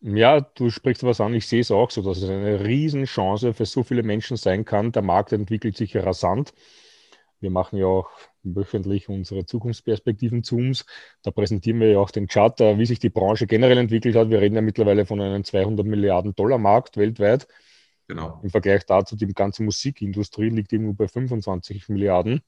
[0.00, 1.34] Ja, du sprichst was an.
[1.34, 4.92] Ich sehe es auch so, dass es eine Riesenchance für so viele Menschen sein kann.
[4.92, 6.54] Der Markt entwickelt sich rasant.
[7.40, 8.08] Wir machen ja auch
[8.54, 10.84] wöchentlich unsere Zukunftsperspektiven Zooms.
[11.22, 14.30] Da präsentieren wir ja auch den Chart, wie sich die Branche generell entwickelt hat.
[14.30, 17.46] Wir reden ja mittlerweile von einem 200 Milliarden Dollar Markt weltweit.
[18.06, 18.40] Genau.
[18.42, 22.40] Im Vergleich dazu, die ganze Musikindustrie liegt irgendwo bei 25 Milliarden.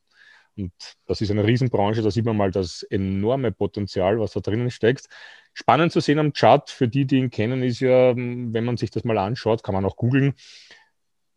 [0.57, 0.73] Und
[1.07, 5.07] das ist eine Riesenbranche, da sieht man mal das enorme Potenzial, was da drinnen steckt.
[5.53, 8.91] Spannend zu sehen am Chart, für die, die ihn kennen, ist ja, wenn man sich
[8.91, 10.35] das mal anschaut, kann man auch googeln,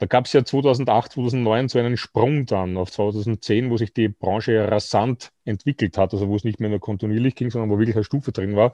[0.04, 4.10] da gab es ja 2008, 2009 so einen Sprung dann auf 2010, wo sich die
[4.10, 7.96] Branche rasant entwickelt hat, also wo es nicht mehr nur kontinuierlich ging, sondern wo wirklich
[7.96, 8.74] eine Stufe drin war.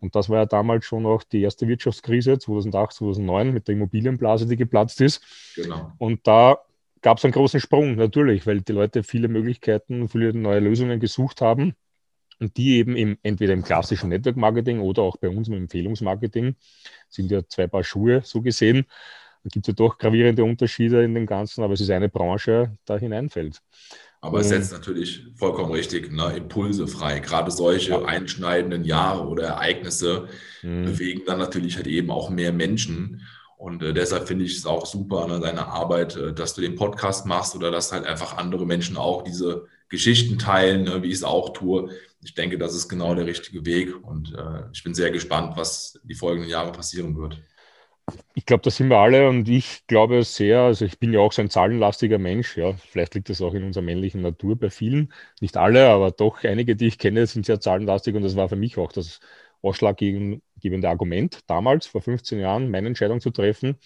[0.00, 4.48] Und das war ja damals schon auch die erste Wirtschaftskrise 2008, 2009 mit der Immobilienblase,
[4.48, 5.22] die geplatzt ist.
[5.54, 5.92] Genau.
[5.98, 6.58] Und da
[7.02, 11.40] gab es einen großen Sprung, natürlich, weil die Leute viele Möglichkeiten, viele neue Lösungen gesucht
[11.40, 11.76] haben
[12.40, 16.56] und die eben im, entweder im klassischen Network Marketing oder auch bei uns im Empfehlungsmarketing
[17.08, 18.86] sind ja zwei Paar Schuhe so gesehen.
[19.44, 22.72] Da gibt es ja doch gravierende Unterschiede in dem Ganzen, aber es ist eine Branche,
[22.86, 23.60] da hineinfällt.
[24.22, 27.20] Aber es setzt natürlich vollkommen richtig ne, Impulse frei.
[27.20, 28.04] Gerade solche ja.
[28.06, 30.28] einschneidenden Jahre oder Ereignisse
[30.62, 30.86] mhm.
[30.86, 33.20] bewegen dann natürlich halt eben auch mehr Menschen.
[33.58, 36.62] Und äh, deshalb finde ich es auch super an ne, deiner Arbeit, äh, dass du
[36.62, 41.08] den Podcast machst oder dass halt einfach andere Menschen auch diese Geschichten teilen, ne, wie
[41.08, 41.90] ich es auch tue.
[42.22, 46.00] Ich denke, das ist genau der richtige Weg und äh, ich bin sehr gespannt, was
[46.02, 47.42] die folgenden Jahre passieren wird.
[48.34, 51.32] Ich glaube, das sind wir alle und ich glaube sehr, also ich bin ja auch
[51.32, 55.12] so ein zahlenlastiger Mensch, ja, vielleicht liegt das auch in unserer männlichen Natur bei vielen,
[55.40, 58.56] nicht alle, aber doch einige, die ich kenne, sind sehr zahlenlastig und das war für
[58.56, 59.20] mich auch das
[59.62, 63.76] ausschlaggebende Argument damals, vor 15 Jahren, meine Entscheidung zu treffen.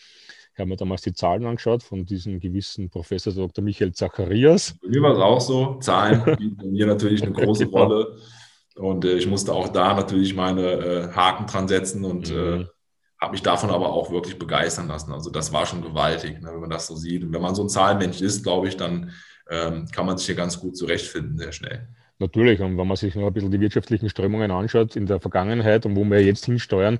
[0.52, 3.62] Ich habe mir damals die Zahlen angeschaut von diesem gewissen Professor Dr.
[3.62, 4.76] Michael Zacharias.
[4.82, 7.84] Bei mir war es auch so, Zahlen spielen bei mir natürlich eine große genau.
[7.84, 8.18] Rolle
[8.74, 12.62] und äh, ich musste auch da natürlich meine äh, Haken dran setzen und äh, mhm.
[12.62, 12.66] äh,
[13.20, 15.12] habe mich davon aber auch wirklich begeistern lassen.
[15.12, 17.24] Also das war schon gewaltig, ne, wenn man das so sieht.
[17.24, 19.12] Und wenn man so ein Zahlenmensch ist, glaube ich, dann
[19.50, 21.88] ähm, kann man sich hier ganz gut zurechtfinden, sehr schnell.
[22.20, 25.86] Natürlich, und wenn man sich noch ein bisschen die wirtschaftlichen Strömungen anschaut in der Vergangenheit
[25.86, 26.98] und wo wir jetzt hinsteuern,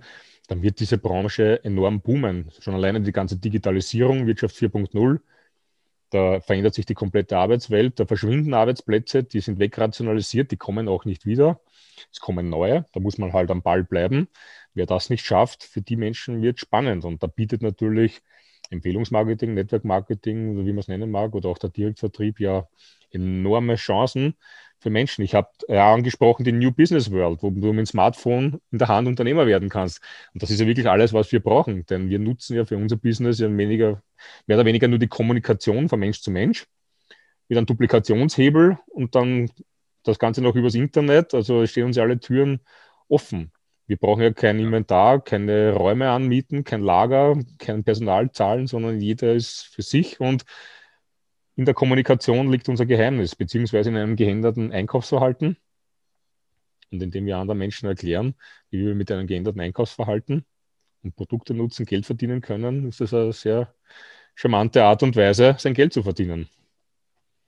[0.49, 2.51] dann wird diese Branche enorm boomen.
[2.61, 5.21] Schon alleine die ganze Digitalisierung, Wirtschaft 4.0,
[6.11, 11.05] da verändert sich die komplette Arbeitswelt, da verschwinden Arbeitsplätze, die sind wegrationalisiert, die kommen auch
[11.05, 11.61] nicht wieder.
[12.13, 14.29] Es kommen neue, da muss man halt am Ball bleiben.
[14.75, 17.05] Wer das nicht schafft, für die Menschen wird spannend.
[17.05, 18.21] Und da bietet natürlich
[18.71, 22.69] Empfehlungsmarketing, Network Marketing, wie man es nennen mag, oder auch der Direktvertrieb ja
[23.11, 24.35] enorme Chancen
[24.81, 25.23] für Menschen.
[25.25, 28.89] Ich habe ja angesprochen die New Business World, wo du mit dem Smartphone in der
[28.89, 30.01] Hand Unternehmer werden kannst.
[30.35, 32.97] Und das ist ja wirklich alles, was wir brauchen, denn wir nutzen ja für unser
[32.97, 34.03] Business ja weniger,
[34.47, 36.67] mehr oder weniger nur die Kommunikation von Mensch zu Mensch
[37.49, 39.51] mit einem Duplikationshebel und dann
[40.09, 41.35] das Ganze noch übers Internet.
[41.35, 42.61] Also stehen uns alle Türen
[43.09, 43.53] offen.
[43.87, 49.33] Wir brauchen ja kein Inventar, keine Räume anmieten, kein Lager, kein Personal zahlen, sondern jeder
[49.35, 50.45] ist für sich und
[51.57, 55.57] in der Kommunikation liegt unser Geheimnis, beziehungsweise in einem geänderten Einkaufsverhalten
[56.91, 58.35] und indem wir anderen Menschen erklären,
[58.71, 60.45] wie wir mit einem geänderten Einkaufsverhalten
[61.03, 63.75] und Produkte nutzen, Geld verdienen können, ist das eine sehr
[64.35, 66.49] charmante Art und Weise, sein Geld zu verdienen.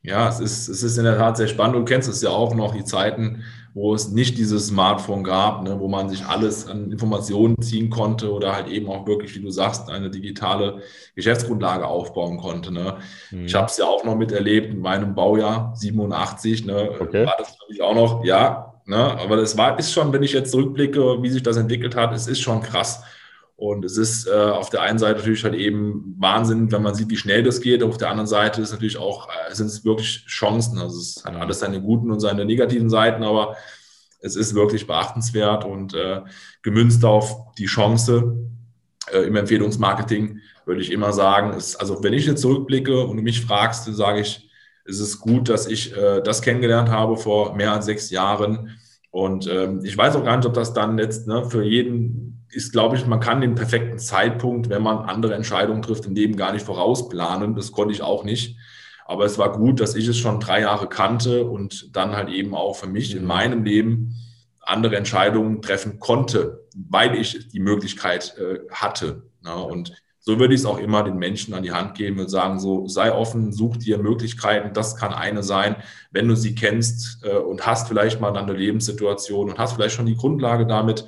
[0.02, 1.76] Ja, es ist, es ist in der Tat sehr spannend.
[1.76, 5.78] Du kennst es ja auch noch, die Zeiten, wo es nicht dieses Smartphone gab, ne,
[5.78, 9.50] wo man sich alles an Informationen ziehen konnte oder halt eben auch wirklich, wie du
[9.50, 10.82] sagst, eine digitale
[11.14, 12.72] Geschäftsgrundlage aufbauen konnte.
[12.72, 12.96] Ne.
[13.30, 13.44] Mhm.
[13.44, 17.26] Ich habe es ja auch noch miterlebt in meinem Baujahr 87, ne, okay.
[17.26, 20.50] war das natürlich auch noch, ja, ne, aber das war, ist schon, wenn ich jetzt
[20.50, 23.02] zurückblicke, wie sich das entwickelt hat, es ist schon krass.
[23.60, 27.10] Und es ist äh, auf der einen Seite natürlich halt eben Wahnsinn, wenn man sieht,
[27.10, 27.82] wie schnell das geht.
[27.82, 30.78] Auf der anderen Seite ist natürlich auch, äh, sind es wirklich Chancen.
[30.78, 33.56] Also es hat alles seine guten und seine negativen Seiten, aber
[34.20, 36.22] es ist wirklich beachtenswert und äh,
[36.62, 38.34] gemünzt auf die Chance
[39.12, 43.22] äh, im Empfehlungsmarketing würde ich immer sagen, ist, also wenn ich jetzt zurückblicke und du
[43.22, 44.48] mich fragst, dann sage ich,
[44.86, 48.78] es ist gut, dass ich äh, das kennengelernt habe vor mehr als sechs Jahren.
[49.10, 52.72] Und ähm, ich weiß auch gar nicht, ob das dann jetzt ne, für jeden ist,
[52.72, 56.52] glaube ich, man kann den perfekten Zeitpunkt, wenn man andere Entscheidungen trifft, im Leben gar
[56.52, 57.54] nicht vorausplanen.
[57.54, 58.56] Das konnte ich auch nicht.
[59.06, 62.54] Aber es war gut, dass ich es schon drei Jahre kannte und dann halt eben
[62.54, 63.28] auch für mich in mhm.
[63.28, 64.14] meinem Leben
[64.60, 69.24] andere Entscheidungen treffen konnte, weil ich die Möglichkeit äh, hatte.
[69.44, 72.28] Ja, und so würde ich es auch immer den Menschen an die Hand geben und
[72.28, 74.74] sagen, so sei offen, such dir Möglichkeiten.
[74.74, 75.76] Das kann eine sein,
[76.10, 80.06] wenn du sie kennst äh, und hast vielleicht mal eine Lebenssituation und hast vielleicht schon
[80.06, 81.06] die Grundlage damit,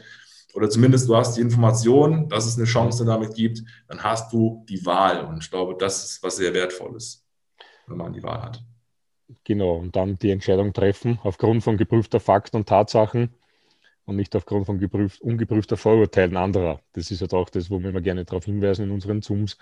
[0.54, 4.64] oder zumindest du hast die Information, dass es eine Chance damit gibt, dann hast du
[4.68, 5.24] die Wahl.
[5.24, 7.24] Und ich glaube, das ist was sehr Wertvolles,
[7.86, 8.62] wenn man die Wahl hat.
[9.44, 13.34] Genau, und dann die Entscheidung treffen aufgrund von geprüfter Fakten und Tatsachen
[14.04, 16.80] und nicht aufgrund von geprüft, ungeprüfter Vorurteilen anderer.
[16.92, 19.56] Das ist halt auch das, wo wir immer gerne darauf hinweisen in unseren Zooms,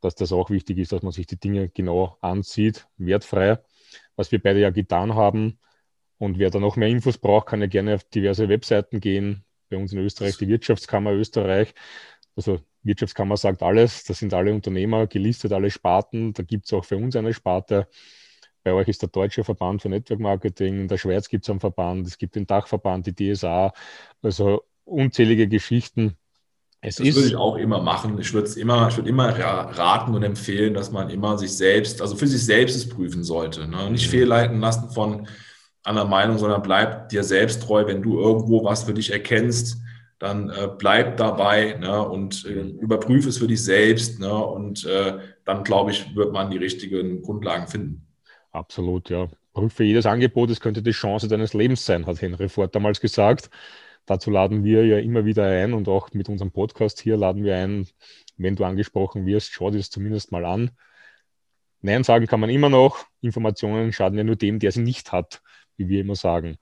[0.00, 3.58] dass das auch wichtig ist, dass man sich die Dinge genau ansieht, wertfrei,
[4.16, 5.58] was wir beide ja getan haben.
[6.18, 9.76] Und wer da noch mehr Infos braucht, kann ja gerne auf diverse Webseiten gehen, bei
[9.76, 11.74] uns in Österreich die Wirtschaftskammer Österreich.
[12.36, 16.32] Also Wirtschaftskammer sagt alles, das sind alle Unternehmer gelistet, alle Sparten.
[16.32, 17.88] Da gibt es auch für uns eine Sparte.
[18.62, 21.60] Bei euch ist der Deutsche Verband für Network Marketing, in der Schweiz gibt es einen
[21.60, 23.72] Verband, es gibt den Dachverband, die DSA,
[24.20, 26.16] also unzählige Geschichten.
[26.82, 28.18] Es das würde ich auch immer machen.
[28.18, 32.00] Ich würde es immer, ich würde immer raten und empfehlen, dass man immer sich selbst,
[32.00, 33.66] also für sich selbst es prüfen sollte.
[33.66, 33.90] Ne?
[33.90, 34.10] Nicht mhm.
[34.10, 35.26] fehlleiten lassen von
[35.82, 39.80] an der Meinung, sondern bleib dir selbst treu, wenn du irgendwo was für dich erkennst,
[40.18, 44.20] dann äh, bleib dabei ne, und äh, überprüfe es für dich selbst.
[44.20, 48.06] Ne, und äh, dann, glaube ich, wird man die richtigen Grundlagen finden.
[48.52, 49.28] Absolut, ja.
[49.52, 53.50] Prüfe jedes Angebot, es könnte die Chance deines Lebens sein, hat Henry Ford damals gesagt.
[54.06, 57.56] Dazu laden wir ja immer wieder ein und auch mit unserem Podcast hier laden wir
[57.56, 57.86] ein,
[58.36, 60.70] wenn du angesprochen wirst, schau dir das zumindest mal an.
[61.82, 63.06] Nein sagen kann man immer noch.
[63.20, 65.42] Informationen schaden ja nur dem, der sie nicht hat,
[65.80, 66.58] wie wir immer sagen.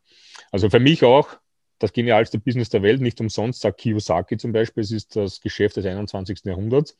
[0.51, 1.39] Also für mich auch
[1.79, 3.01] das genialste Business der Welt.
[3.01, 6.41] Nicht umsonst sagt Kiyosaki zum Beispiel, es ist das Geschäft des 21.
[6.45, 6.97] Jahrhunderts.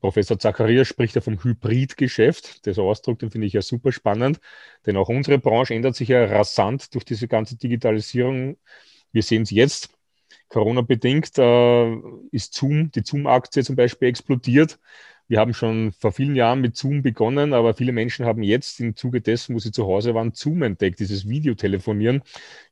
[0.00, 2.66] Professor Zacharias spricht ja vom Hybridgeschäft.
[2.66, 4.38] Der Ausdruck, den finde ich ja super spannend,
[4.86, 8.58] denn auch unsere Branche ändert sich ja rasant durch diese ganze Digitalisierung.
[9.10, 9.90] Wir sehen es jetzt.
[10.48, 11.96] Corona-bedingt äh,
[12.30, 14.78] ist Zoom, die Zoom-Aktie zum Beispiel explodiert.
[15.28, 18.96] Wir haben schon vor vielen Jahren mit Zoom begonnen, aber viele Menschen haben jetzt im
[18.96, 22.22] Zuge dessen, wo sie zu Hause waren, Zoom entdeckt, dieses Videotelefonieren.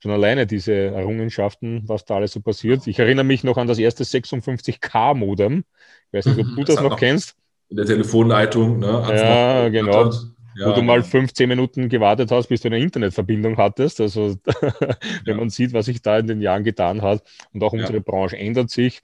[0.00, 2.86] Schon alleine diese Errungenschaften, was da alles so passiert.
[2.86, 5.64] Ich erinnere mich noch an das erste 56K-Modem.
[6.10, 7.36] Ich weiß nicht, ob du das, das noch kennst.
[7.68, 9.04] In der Telefonleitung, ne?
[9.10, 10.10] Ja, genau.
[10.58, 14.00] Ja, wo du mal 15 Minuten gewartet hast, bis du eine Internetverbindung hattest.
[14.00, 15.34] Also wenn ja.
[15.34, 18.02] man sieht, was sich da in den Jahren getan hat und auch unsere ja.
[18.02, 19.02] Branche ändert sich.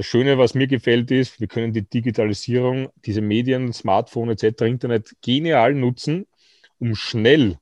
[0.00, 5.14] Das Schöne, was mir gefällt, ist, wir können die Digitalisierung, diese Medien, Smartphone etc., Internet
[5.20, 6.26] genial nutzen,
[6.78, 7.58] um schnell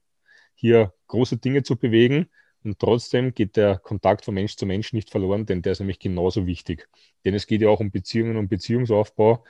[0.55, 2.29] hier große Dinge zu bewegen.
[2.62, 5.98] Und trotzdem geht der Kontakt von Mensch zu Mensch nicht verloren, denn der ist nämlich
[5.98, 6.88] genauso wichtig.
[7.24, 9.44] Denn es geht ja auch um Beziehungen und Beziehungsaufbau.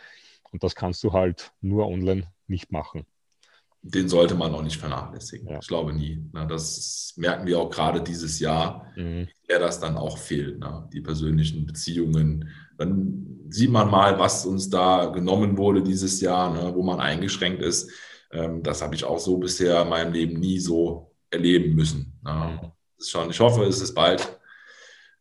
[0.50, 3.04] Und das kannst du halt nur online nicht machen
[3.82, 5.48] den sollte man auch nicht vernachlässigen.
[5.48, 5.58] Ja.
[5.60, 6.22] Ich glaube nie.
[6.32, 6.46] Ne?
[6.48, 9.28] Das merken wir auch gerade dieses Jahr, mhm.
[9.48, 10.88] der das dann auch fehlt, ne?
[10.92, 12.48] die persönlichen Beziehungen.
[12.76, 16.74] Dann sieht man mal, was uns da genommen wurde dieses Jahr, ne?
[16.74, 17.90] wo man eingeschränkt ist.
[18.32, 22.18] Ähm, das habe ich auch so bisher in meinem Leben nie so erleben müssen.
[22.22, 22.60] Ne?
[22.62, 22.72] Mhm.
[23.00, 24.38] Schon, ich hoffe, es ist bald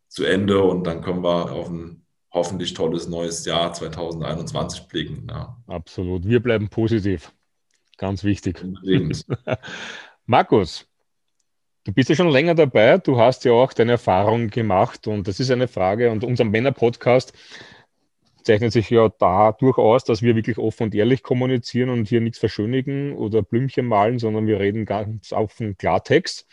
[0.08, 5.28] zu Ende und dann können wir auf ein hoffentlich tolles neues Jahr 2021 blicken.
[5.30, 5.58] Ja.
[5.68, 6.26] Absolut.
[6.26, 7.32] Wir bleiben positiv.
[7.98, 8.64] Ganz wichtig.
[10.26, 10.88] Markus,
[11.84, 12.98] du bist ja schon länger dabei.
[13.00, 16.12] Du hast ja auch deine Erfahrungen gemacht und das ist eine Frage.
[16.12, 17.34] Und unser Männer-Podcast
[18.44, 22.40] zeichnet sich ja da durchaus, dass wir wirklich offen und ehrlich kommunizieren und hier nichts
[22.40, 26.48] verschönigen oder Blümchen malen, sondern wir reden ganz auf den Klartext,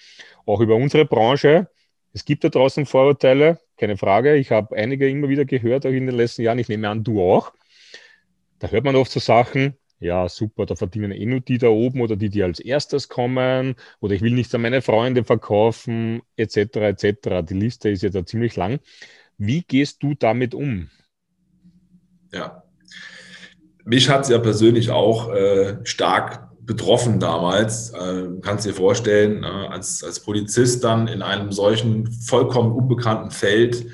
[0.44, 1.68] auch über unsere Branche.
[2.12, 4.36] Es gibt da draußen Vorurteile, keine Frage.
[4.36, 6.58] Ich habe einige immer wieder gehört, auch in den letzten Jahren.
[6.58, 7.52] Ich nehme an, du auch.
[8.58, 12.02] Da hört man oft so Sachen, ja, super, da verdienen eh nur die da oben
[12.02, 16.76] oder die, die als erstes kommen oder ich will nichts an meine Freunde verkaufen, etc.,
[16.76, 17.42] etc.
[17.48, 18.80] Die Liste ist ja da ziemlich lang.
[19.38, 20.90] Wie gehst du damit um?
[22.32, 22.64] Ja,
[23.84, 27.90] mich hat es ja persönlich auch äh, stark betroffen damals.
[27.90, 33.86] Äh, kannst dir vorstellen, äh, als, als Polizist dann in einem solchen vollkommen unbekannten Feld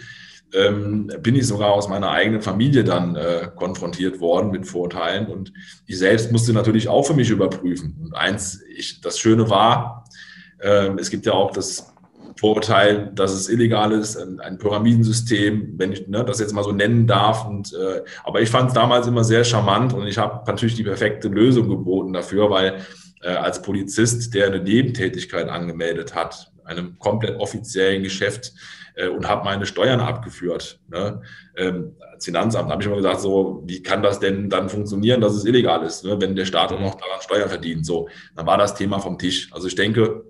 [0.55, 5.27] ähm, bin ich sogar aus meiner eigenen Familie dann äh, konfrontiert worden mit Vorurteilen.
[5.27, 5.53] Und
[5.87, 7.97] ich selbst musste natürlich auch für mich überprüfen.
[8.03, 10.05] Und eins, ich, das Schöne war,
[10.59, 11.93] äh, es gibt ja auch das
[12.39, 16.73] Vorurteil, dass es illegal ist, ein, ein Pyramidensystem, wenn ich ne, das jetzt mal so
[16.73, 17.47] nennen darf.
[17.47, 20.85] Und, äh, aber ich fand es damals immer sehr charmant und ich habe natürlich die
[20.85, 22.79] perfekte Lösung geboten dafür, weil
[23.23, 28.55] äh, als Polizist, der eine Nebentätigkeit angemeldet hat, einem komplett offiziellen Geschäft,
[29.01, 30.81] äh, und habe meine Steuern abgeführt.
[30.89, 31.23] Ne?
[31.57, 35.35] Ähm, als Finanzamt habe ich immer gesagt, so, wie kann das denn dann funktionieren, dass
[35.35, 36.21] es illegal ist, ne?
[36.21, 37.87] wenn der Staat auch noch daran Steuern verdient.
[37.87, 39.53] So, dann war das Thema vom Tisch.
[39.53, 40.25] Also ich denke,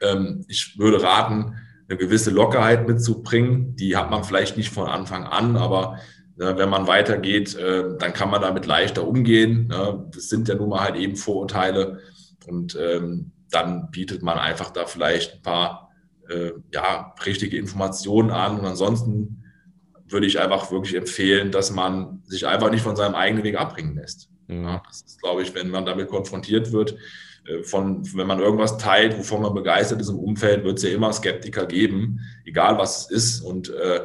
[0.00, 1.56] ähm, ich würde raten,
[1.88, 3.76] eine gewisse Lockerheit mitzubringen.
[3.76, 5.98] Die hat man vielleicht nicht von Anfang an, aber
[6.36, 9.68] ne, wenn man weitergeht, äh, dann kann man damit leichter umgehen.
[9.68, 10.08] Ne?
[10.14, 12.00] Das sind ja nun mal halt eben Vorurteile
[12.46, 15.91] und ähm, dann bietet man einfach da vielleicht ein paar
[16.32, 18.58] äh, ja, richtige Informationen an.
[18.58, 19.44] Und ansonsten
[20.08, 23.96] würde ich einfach wirklich empfehlen, dass man sich einfach nicht von seinem eigenen Weg abbringen
[23.96, 24.28] lässt.
[24.48, 24.64] Mhm.
[24.64, 26.96] Ja, das ist, glaube ich, wenn man damit konfrontiert wird,
[27.46, 30.90] äh, von, wenn man irgendwas teilt, wovon man begeistert ist im Umfeld, wird es ja
[30.90, 33.40] immer Skeptiker geben, egal was es ist.
[33.40, 34.02] Und äh,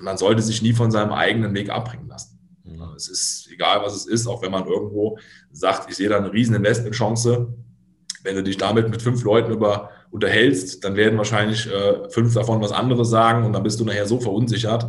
[0.00, 2.38] man sollte sich nie von seinem eigenen Weg abbringen lassen.
[2.64, 2.82] Mhm.
[2.96, 5.18] Es ist egal, was es ist, auch wenn man irgendwo
[5.52, 7.54] sagt, ich sehe da eine riesen Investmentchance.
[8.22, 12.60] Wenn du dich damit mit fünf Leuten über unterhältst, dann werden wahrscheinlich äh, fünf davon
[12.60, 14.86] was anderes sagen und dann bist du nachher so verunsichert.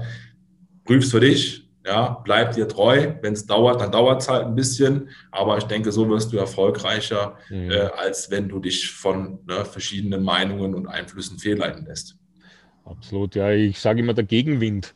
[0.83, 3.13] Prüfst für dich, ja, bleib dir treu.
[3.21, 6.37] Wenn es dauert, dann dauert es halt ein bisschen, aber ich denke, so wirst du
[6.37, 7.71] erfolgreicher, mhm.
[7.71, 12.17] äh, als wenn du dich von ne, verschiedenen Meinungen und Einflüssen fehlleiten lässt.
[12.83, 13.51] Absolut, ja.
[13.51, 14.93] Ich sage immer, der Gegenwind,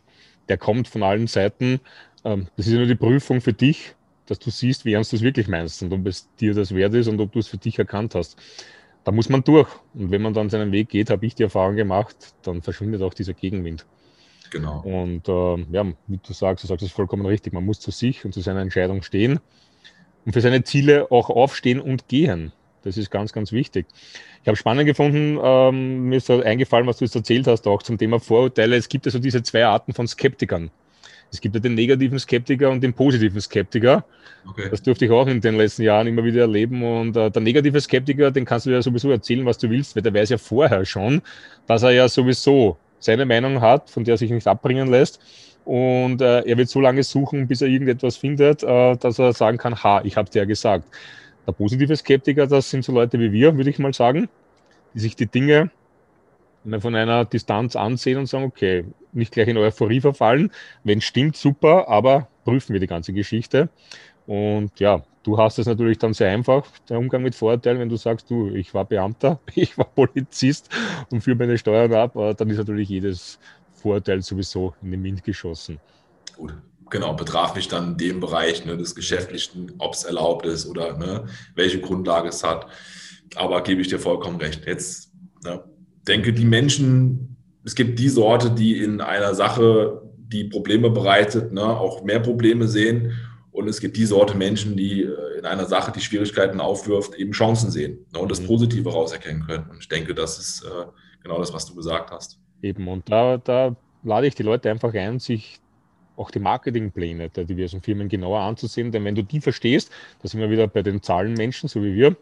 [0.50, 1.80] der kommt von allen Seiten.
[2.26, 5.16] Ähm, das ist ja nur die Prüfung für dich, dass du siehst, wie ernst du
[5.16, 7.58] es wirklich meinst und ob es dir das wert ist und ob du es für
[7.58, 8.38] dich erkannt hast.
[9.08, 9.70] Da muss man durch.
[9.94, 13.14] Und wenn man dann seinen Weg geht, habe ich die Erfahrung gemacht, dann verschwindet auch
[13.14, 13.86] dieser Gegenwind.
[14.52, 14.82] Genau.
[14.82, 18.26] Und äh, ja, wie du sagst, du sagst es vollkommen richtig, man muss zu sich
[18.26, 19.40] und zu seiner Entscheidung stehen
[20.26, 22.52] und für seine Ziele auch aufstehen und gehen.
[22.84, 23.86] Das ist ganz, ganz wichtig.
[24.42, 27.98] Ich habe spannend gefunden, ähm, mir ist eingefallen, was du jetzt erzählt hast, auch zum
[27.98, 28.76] Thema Vorurteile.
[28.76, 30.70] Es gibt also diese zwei Arten von Skeptikern.
[31.32, 34.06] Es gibt ja den negativen Skeptiker und den positiven Skeptiker.
[34.50, 34.70] Okay.
[34.72, 36.84] Das durfte ich auch in den letzten Jahren immer wieder erleben.
[36.84, 40.04] Und äh, der negative Skeptiker, den kannst du ja sowieso erzählen, was du willst, weil
[40.04, 41.22] der weiß ja vorher schon,
[41.66, 45.20] dass er ja sowieso seine Meinung hat, von der er sich nicht abbringen lässt.
[45.66, 49.58] Und äh, er wird so lange suchen, bis er irgendetwas findet, äh, dass er sagen
[49.58, 50.86] kann, ha, ich habe dir ja gesagt.
[51.46, 54.30] Der positive Skeptiker, das sind so Leute wie wir, würde ich mal sagen,
[54.94, 55.72] die sich die Dinge
[56.80, 60.52] von einer Distanz ansehen und sagen, okay, nicht gleich in Euphorie verfallen.
[60.84, 63.70] Wenn es stimmt, super, aber prüfen wir die ganze Geschichte.
[64.26, 67.98] Und ja, du hast es natürlich dann sehr einfach, der Umgang mit Vorurteilen, wenn du
[67.98, 70.70] sagst, du, ich war Beamter, ich war Polizist
[71.10, 73.40] und führe meine Steuern ab, dann ist natürlich jedes
[73.74, 75.80] Vorurteil sowieso in den Wind geschossen.
[76.36, 76.54] Gut,
[76.90, 80.98] genau, betraf mich dann in dem Bereich ne, des Geschäftlichen, ob es erlaubt ist oder
[80.98, 82.68] ne, welche Grundlage es hat.
[83.36, 84.66] Aber gebe ich dir vollkommen recht.
[84.66, 85.12] Jetzt
[85.44, 85.64] ne,
[86.08, 87.38] denke, die Menschen
[87.68, 92.66] es gibt die Sorte, die in einer Sache, die Probleme bereitet, ne, auch mehr Probleme
[92.66, 93.12] sehen.
[93.52, 97.34] Und es gibt die Sorte Menschen, die äh, in einer Sache, die Schwierigkeiten aufwirft, eben
[97.34, 98.48] Chancen sehen ne, und das mhm.
[98.48, 99.70] Positive rauserkennen können.
[99.70, 100.86] Und ich denke, das ist äh,
[101.22, 102.40] genau das, was du gesagt hast.
[102.62, 105.60] Eben, und da, da lade ich die Leute einfach ein, sich
[106.18, 108.92] auch die Marketingpläne der diversen Firmen genauer anzusehen.
[108.92, 109.92] Denn wenn du die verstehst,
[110.22, 112.18] da sind wir wieder bei den Zahlenmenschen, so wie wir,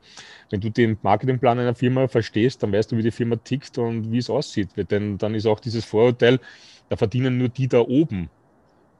[0.50, 4.12] wenn du den Marketingplan einer Firma verstehst, dann weißt du, wie die Firma tickt und
[4.12, 4.70] wie es aussieht.
[4.92, 6.40] Denn dann ist auch dieses Vorurteil,
[6.90, 8.30] da verdienen nur die da oben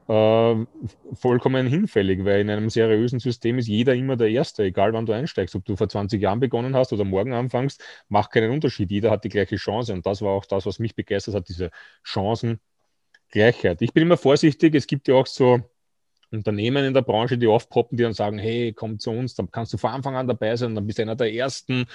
[0.08, 0.66] äh,
[1.14, 5.12] vollkommen hinfällig, weil in einem seriösen System ist jeder immer der Erste, egal wann du
[5.12, 5.54] einsteigst.
[5.56, 8.90] Ob du vor 20 Jahren begonnen hast oder morgen anfängst, macht keinen Unterschied.
[8.90, 11.70] Jeder hat die gleiche Chance und das war auch das, was mich begeistert hat, diese
[13.36, 13.82] Chancengleichheit.
[13.82, 15.60] Ich bin immer vorsichtig, es gibt ja auch so
[16.30, 19.72] Unternehmen in der Branche, die aufpoppen, die dann sagen, hey, komm zu uns, dann kannst
[19.72, 21.86] du von Anfang an dabei sein, dann bist du einer der Ersten.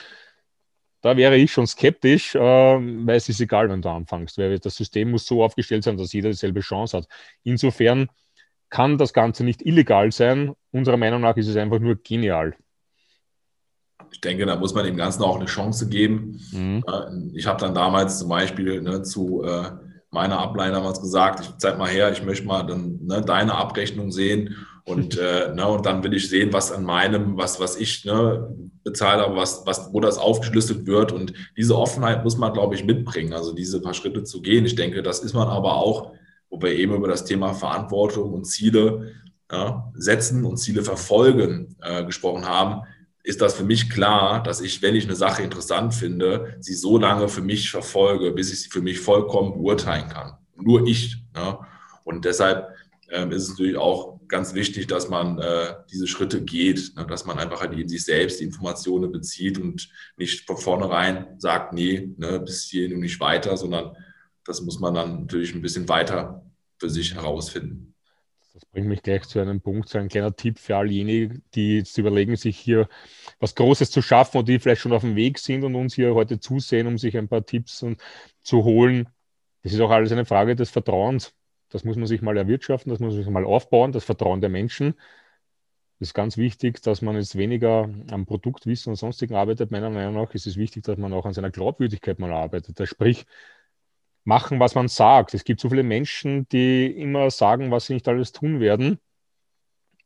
[1.02, 4.76] Da wäre ich schon skeptisch, äh, weil es ist egal, wenn du anfängst, weil das
[4.76, 7.08] System muss so aufgestellt sein, dass jeder dieselbe Chance hat.
[7.44, 8.10] Insofern
[8.70, 10.54] kann das Ganze nicht illegal sein.
[10.72, 12.56] Unserer Meinung nach ist es einfach nur genial.
[14.12, 16.40] Ich denke, da muss man dem Ganzen auch eine Chance geben.
[16.52, 16.84] Mhm.
[16.88, 19.72] Äh, ich habe dann damals zum Beispiel ne, zu äh,
[20.12, 24.12] meiner Ablein damals gesagt, ich zeig mal her, ich möchte mal dann ne, deine Abrechnung
[24.12, 28.06] sehen und, äh, ne, und dann will ich sehen, was an meinem, was, was ich
[28.06, 28.54] ne,
[28.84, 31.12] bezahle, was, was, wo das aufgeschlüsselt wird.
[31.12, 34.66] Und diese Offenheit muss man, glaube ich, mitbringen, also diese paar Schritte zu gehen.
[34.66, 36.12] Ich denke, das ist man aber auch,
[36.50, 39.14] wo wir eben über das Thema Verantwortung und Ziele
[39.50, 42.82] ja, setzen und Ziele verfolgen äh, gesprochen haben
[43.24, 46.98] ist das für mich klar, dass ich, wenn ich eine Sache interessant finde, sie so
[46.98, 50.34] lange für mich verfolge, bis ich sie für mich vollkommen beurteilen kann.
[50.56, 51.18] Nur ich.
[51.36, 51.60] Ne?
[52.04, 52.76] Und deshalb
[53.10, 57.06] ähm, ist es natürlich auch ganz wichtig, dass man äh, diese Schritte geht, ne?
[57.06, 61.74] dass man einfach halt in sich selbst die Informationen bezieht und nicht von vornherein sagt,
[61.74, 63.96] nee, ne, bis hierhin und nicht weiter, sondern
[64.46, 66.44] das muss man dann natürlich ein bisschen weiter
[66.80, 67.91] für sich herausfinden.
[68.62, 71.78] Das bringt mich gleich zu einem Punkt, so ein kleiner Tipp für all jene, die
[71.78, 72.88] jetzt überlegen, sich hier
[73.40, 76.14] was Großes zu schaffen und die vielleicht schon auf dem Weg sind und uns hier
[76.14, 77.84] heute zusehen, um sich ein paar Tipps
[78.44, 79.10] zu holen.
[79.64, 81.34] Das ist auch alles eine Frage des Vertrauens.
[81.70, 84.50] Das muss man sich mal erwirtschaften, das muss man sich mal aufbauen, das Vertrauen der
[84.50, 84.94] Menschen.
[86.00, 89.72] Das ist ganz wichtig, dass man jetzt weniger am Produktwissen und sonstigen arbeitet.
[89.72, 92.80] Meiner Meinung nach ist es wichtig, dass man auch an seiner Glaubwürdigkeit mal arbeitet.
[92.80, 93.26] Das sprich,
[94.24, 95.34] machen, was man sagt.
[95.34, 99.00] Es gibt so viele Menschen, die immer sagen, was sie nicht alles tun werden.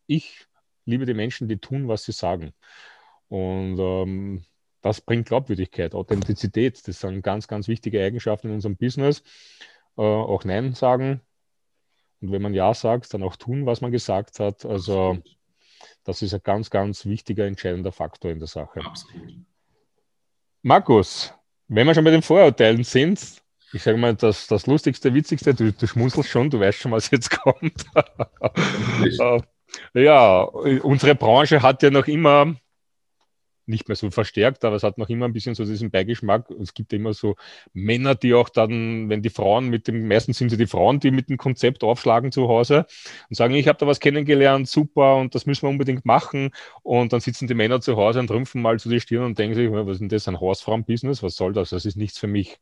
[0.07, 0.45] Ich
[0.85, 2.53] liebe die Menschen, die tun, was sie sagen.
[3.27, 4.45] Und ähm,
[4.81, 6.87] das bringt Glaubwürdigkeit, Authentizität.
[6.87, 9.23] Das sind ganz, ganz wichtige Eigenschaften in unserem Business.
[9.97, 11.21] Äh, auch Nein sagen.
[12.21, 14.65] Und wenn man Ja sagt, dann auch tun, was man gesagt hat.
[14.65, 15.17] Also
[16.03, 18.79] das ist ein ganz, ganz wichtiger, entscheidender Faktor in der Sache.
[18.85, 19.35] Absolut.
[20.61, 21.33] Markus,
[21.67, 23.41] wenn wir schon bei den Vorurteilen sind,
[23.73, 27.11] ich sage mal, das, das Lustigste, Witzigste, du, du schmunzelst schon, du weißt schon, was
[27.11, 27.85] jetzt kommt.
[29.01, 29.41] Äh,
[29.93, 32.55] ja, unsere Branche hat ja noch immer
[33.67, 36.49] nicht mehr so verstärkt, aber es hat noch immer ein bisschen so diesen Beigeschmack.
[36.61, 37.35] Es gibt ja immer so
[37.73, 41.11] Männer, die auch dann, wenn die Frauen mit dem, meistens sind sie die Frauen, die
[41.11, 42.85] mit dem Konzept aufschlagen zu Hause
[43.29, 46.51] und sagen, ich habe da was kennengelernt, super, und das müssen wir unbedingt machen.
[46.83, 49.55] Und dann sitzen die Männer zu Hause und rümpfen mal zu die Stirn und denken
[49.55, 51.23] sich, was ist denn das, ein Hausfrauen-Business?
[51.23, 51.71] Was soll das?
[51.71, 52.59] Das ist nichts für mich.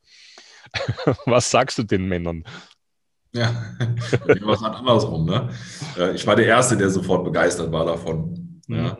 [1.25, 2.43] Was sagst du den Männern?
[3.35, 3.65] Ja,
[4.41, 5.25] was halt andersrum.
[5.25, 5.49] Ne?
[6.13, 8.61] Ich war der Erste, der sofort begeistert war davon.
[8.67, 8.75] Mhm.
[8.75, 8.97] Ja.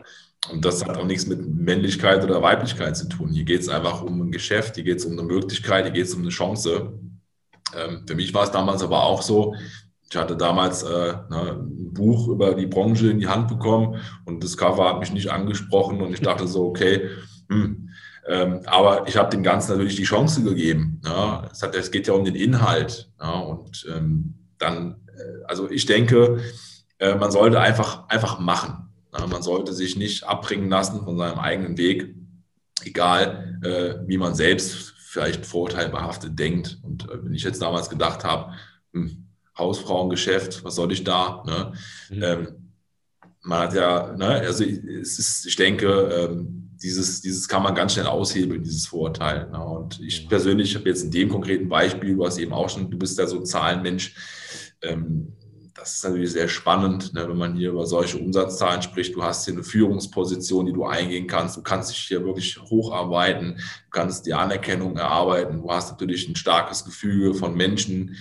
[0.50, 3.30] Und das hat auch nichts mit Männlichkeit oder Weiblichkeit zu tun.
[3.30, 6.06] Hier geht es einfach um ein Geschäft, hier geht es um eine Möglichkeit, hier geht
[6.06, 6.92] es um eine Chance.
[7.74, 9.54] Ähm, für mich war es damals aber auch so,
[10.10, 14.44] ich hatte damals äh, ne, ein Buch über die Branche in die Hand bekommen und
[14.44, 17.08] das Cover hat mich nicht angesprochen und ich dachte so, okay,
[17.48, 17.83] hm,
[18.26, 21.00] ähm, aber ich habe dem Ganzen natürlich die Chance gegeben.
[21.04, 21.48] Ja.
[21.52, 23.10] Es, hat, es geht ja um den Inhalt.
[23.20, 26.40] Ja, und ähm, dann, äh, also ich denke,
[26.98, 28.88] äh, man sollte einfach, einfach machen.
[29.16, 29.26] Ja.
[29.26, 32.14] Man sollte sich nicht abbringen lassen von seinem eigenen Weg,
[32.82, 36.78] egal äh, wie man selbst vielleicht vorurteilbehaftet denkt.
[36.82, 38.54] Und äh, wenn ich jetzt damals gedacht habe,
[38.92, 41.44] hm, Hausfrauengeschäft, was soll ich da?
[41.46, 41.72] Ne?
[42.10, 42.22] Mhm.
[42.22, 42.48] Ähm,
[43.42, 47.92] man hat ja, ne, also es ist, ich denke, ähm, dieses, dieses kann man ganz
[47.92, 49.50] schnell aushebeln, dieses Vorurteil.
[49.50, 49.64] Ne?
[49.64, 52.98] Und ich persönlich habe jetzt in dem konkreten Beispiel, du hast eben auch schon, du
[52.98, 54.14] bist ja so ein Zahlenmensch,
[54.82, 55.32] ähm,
[55.74, 59.14] das ist natürlich sehr spannend, ne, wenn man hier über solche Umsatzzahlen spricht.
[59.14, 61.56] Du hast hier eine Führungsposition, die du eingehen kannst.
[61.56, 63.56] Du kannst dich hier wirklich hocharbeiten.
[63.56, 65.60] Du kannst die Anerkennung erarbeiten.
[65.60, 68.16] Du hast natürlich ein starkes Gefühl von Menschen,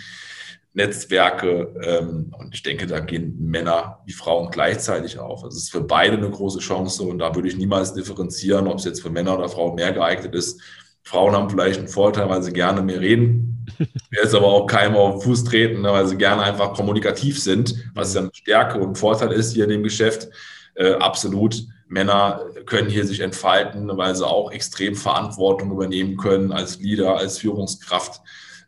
[0.74, 1.74] Netzwerke.
[1.84, 5.44] Ähm, und ich denke, da gehen Männer wie Frauen gleichzeitig auf.
[5.44, 8.80] Also es ist für beide eine große Chance und da würde ich niemals differenzieren, ob
[8.80, 10.60] es jetzt für Männer oder Frauen mehr geeignet ist.
[11.04, 13.66] Frauen haben vielleicht einen Vorteil, weil sie gerne mehr reden.
[14.12, 17.76] Jetzt aber auch keinem auf den Fuß treten, ne, weil sie gerne einfach kommunikativ sind,
[17.94, 20.30] was ja eine Stärke und ein Vorteil ist hier in dem Geschäft.
[20.76, 21.64] Äh, absolut.
[21.88, 27.38] Männer können hier sich entfalten, weil sie auch extrem Verantwortung übernehmen können als Leader, als
[27.38, 28.22] Führungskraft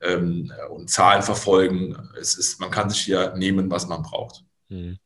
[0.06, 1.98] ähm, und Zahlen verfolgen.
[2.20, 4.44] Es ist, man kann sich hier nehmen, was man braucht.
[4.70, 4.98] Hm.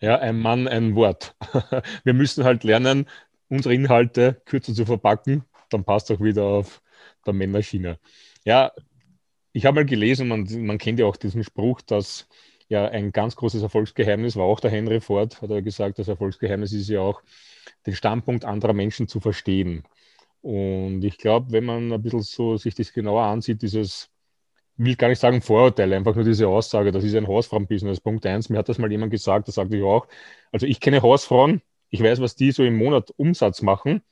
[0.00, 1.34] Ja, ein Mann, ein Wort.
[2.04, 3.06] Wir müssen halt lernen,
[3.48, 5.44] unsere Inhalte kürzer zu verpacken.
[5.70, 6.82] Dann passt auch wieder auf
[7.24, 7.98] der Männerschiene.
[8.44, 8.72] Ja,
[9.52, 12.28] ich habe mal gelesen, man, man kennt ja auch diesen Spruch, dass
[12.68, 16.72] ja ein ganz großes Erfolgsgeheimnis war auch der Henry Ford, hat er gesagt, das Erfolgsgeheimnis
[16.72, 17.22] ist ja auch,
[17.86, 19.84] den Standpunkt anderer Menschen zu verstehen.
[20.42, 24.10] Und ich glaube, wenn man ein bisschen so sich das genauer ansieht, dieses
[24.76, 28.00] will gar nicht sagen Vorurteil, einfach nur diese Aussage, das ist ein Hausfrauen-Business.
[28.00, 30.06] Punkt eins, mir hat das mal jemand gesagt, das sagte ich auch.
[30.52, 34.02] Also ich kenne Hausfrauen, ich weiß, was die so im Monat Umsatz machen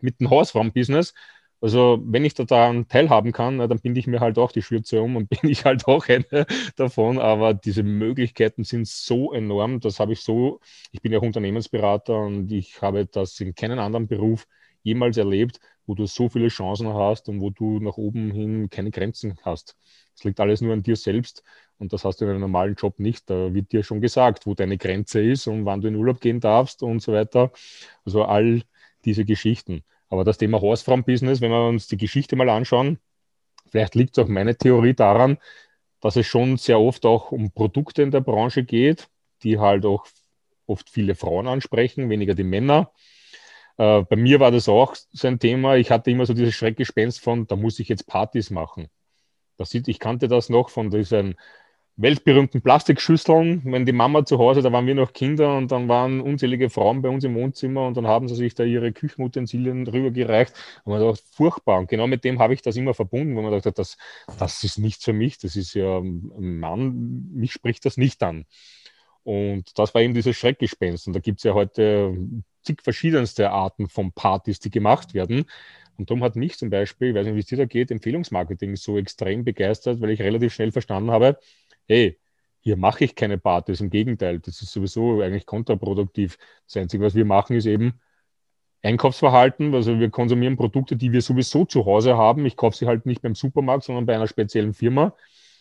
[0.00, 1.14] mit dem Hausfrauen-Business.
[1.60, 5.00] Also wenn ich da daran teilhaben kann, dann binde ich mir halt auch die Schürze
[5.00, 7.18] um und bin ich halt auch eine davon.
[7.18, 12.50] Aber diese Möglichkeiten sind so enorm, das habe ich so, ich bin ja Unternehmensberater und
[12.50, 14.46] ich habe das in keinem anderen Beruf
[14.82, 18.90] jemals erlebt, wo du so viele Chancen hast und wo du nach oben hin keine
[18.90, 19.76] Grenzen hast.
[20.16, 21.42] Es liegt alles nur an dir selbst
[21.78, 23.28] und das hast du in einem normalen Job nicht.
[23.28, 26.40] Da wird dir schon gesagt, wo deine Grenze ist und wann du in Urlaub gehen
[26.40, 27.50] darfst und so weiter.
[28.04, 28.62] Also all
[29.04, 29.82] diese Geschichten.
[30.08, 32.98] Aber das Thema Hausfrauen-Business, wenn wir uns die Geschichte mal anschauen,
[33.70, 35.38] vielleicht liegt auch meine Theorie daran,
[36.00, 39.08] dass es schon sehr oft auch um Produkte in der Branche geht,
[39.42, 40.06] die halt auch
[40.66, 42.92] oft viele Frauen ansprechen, weniger die Männer.
[43.82, 45.76] Äh, bei mir war das auch so ein Thema.
[45.76, 48.88] Ich hatte immer so dieses Schreckgespenst von, da muss ich jetzt Partys machen.
[49.58, 51.34] Das sieht, ich kannte das noch von diesen
[51.96, 53.62] weltberühmten Plastikschüsseln.
[53.64, 57.02] Wenn die Mama zu Hause, da waren wir noch Kinder und dann waren unzählige Frauen
[57.02, 60.54] bei uns im Wohnzimmer und dann haben sie sich da ihre Küchenutensilien rübergereicht.
[60.84, 61.80] Und man dachte, furchtbar.
[61.80, 63.96] Und genau mit dem habe ich das immer verbunden, wo man dachte, das,
[64.38, 68.46] das ist nichts für mich, das ist ja ein Mann, mich spricht das nicht an.
[69.24, 71.08] Und das war eben dieses Schreckgespenst.
[71.08, 72.16] Und da gibt es ja heute
[72.62, 75.44] zig verschiedenste Arten von Partys, die gemacht werden.
[75.96, 78.76] Und darum hat mich zum Beispiel, ich weiß nicht, wie es dir da geht, Empfehlungsmarketing
[78.76, 81.38] so extrem begeistert, weil ich relativ schnell verstanden habe,
[81.86, 82.18] hey,
[82.60, 83.80] hier mache ich keine Partys.
[83.80, 86.38] Im Gegenteil, das ist sowieso eigentlich kontraproduktiv.
[86.66, 88.00] Das Einzige, was wir machen, ist eben
[88.82, 89.74] Einkaufsverhalten.
[89.74, 92.46] Also wir konsumieren Produkte, die wir sowieso zu Hause haben.
[92.46, 95.16] Ich kaufe sie halt nicht beim Supermarkt, sondern bei einer speziellen Firma.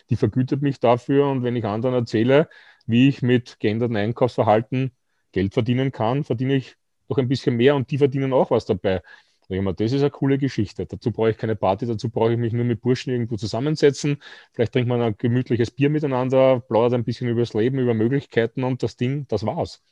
[0.10, 1.28] Die vergütet mich dafür.
[1.28, 2.50] Und wenn ich anderen erzähle,
[2.86, 4.92] wie ich mit geändertem Einkaufsverhalten
[5.32, 6.76] Geld verdienen kann, verdiene ich
[7.12, 9.02] noch ein bisschen mehr und die verdienen auch was dabei.
[9.50, 10.86] Mal, das ist eine coole Geschichte.
[10.86, 14.18] Dazu brauche ich keine Party, dazu brauche ich mich nur mit Burschen irgendwo zusammensetzen.
[14.54, 18.64] Vielleicht trinkt man ein gemütliches Bier miteinander, plaudert ein bisschen über das Leben, über Möglichkeiten
[18.64, 19.84] und das Ding, das war's.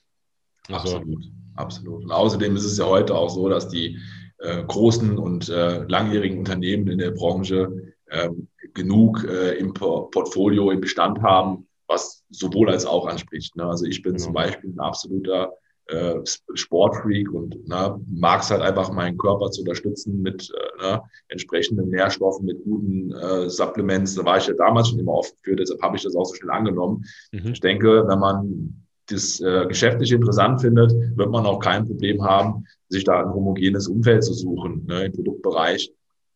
[0.70, 2.04] Also, absolut, absolut.
[2.06, 3.98] Und außerdem ist es ja heute auch so, dass die
[4.38, 8.30] äh, großen und äh, langjährigen Unternehmen in der Branche äh,
[8.74, 13.56] genug im Portfolio, im Bestand haben, was sowohl als auch anspricht.
[13.58, 13.66] Ne?
[13.66, 14.26] Also ich bin genau.
[14.26, 15.52] zum Beispiel ein absoluter
[15.90, 16.16] äh,
[16.54, 21.90] Sportfreak und ne, mag es halt einfach, meinen Körper zu unterstützen mit äh, ne, entsprechenden
[21.90, 24.16] Nährstoffen, mit guten äh, Supplements.
[24.16, 26.36] Da war ich ja damals schon immer offen für, deshalb habe ich das auch so
[26.36, 27.04] schnell angenommen.
[27.32, 27.52] Mhm.
[27.54, 32.66] Ich denke, wenn man das äh, geschäftlich interessant findet, wird man auch kein Problem haben,
[32.90, 35.92] sich da ein homogenes Umfeld zu suchen ne, im Produktbereich.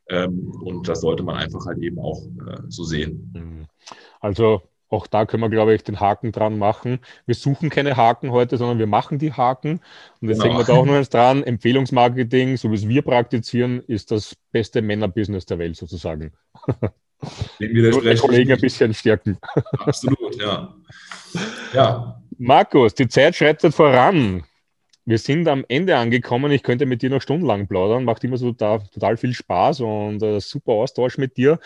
[0.09, 3.31] Ähm, und das sollte man einfach halt eben auch äh, so sehen.
[3.35, 3.65] Mhm.
[4.19, 4.61] Also
[4.93, 6.99] auch da können wir, glaube ich, den Haken dran machen.
[7.25, 9.81] Wir suchen keine Haken heute, sondern wir machen die Haken.
[10.21, 10.45] Und jetzt genau.
[10.45, 11.43] hängen wir da auch noch eins dran.
[11.43, 16.31] Empfehlungsmarketing, so wie es wir praktizieren, ist das beste Männerbusiness der Welt sozusagen.
[17.59, 19.37] Den Kollegen ein bisschen stärken.
[19.79, 20.75] Absolut, ja.
[21.73, 22.21] ja.
[22.37, 24.43] Markus, die Zeit schreitet voran.
[25.05, 26.51] Wir sind am Ende angekommen.
[26.51, 28.03] Ich könnte mit dir noch stundenlang plaudern.
[28.03, 31.59] Macht immer so total, total viel Spaß und äh, super Austausch mit dir.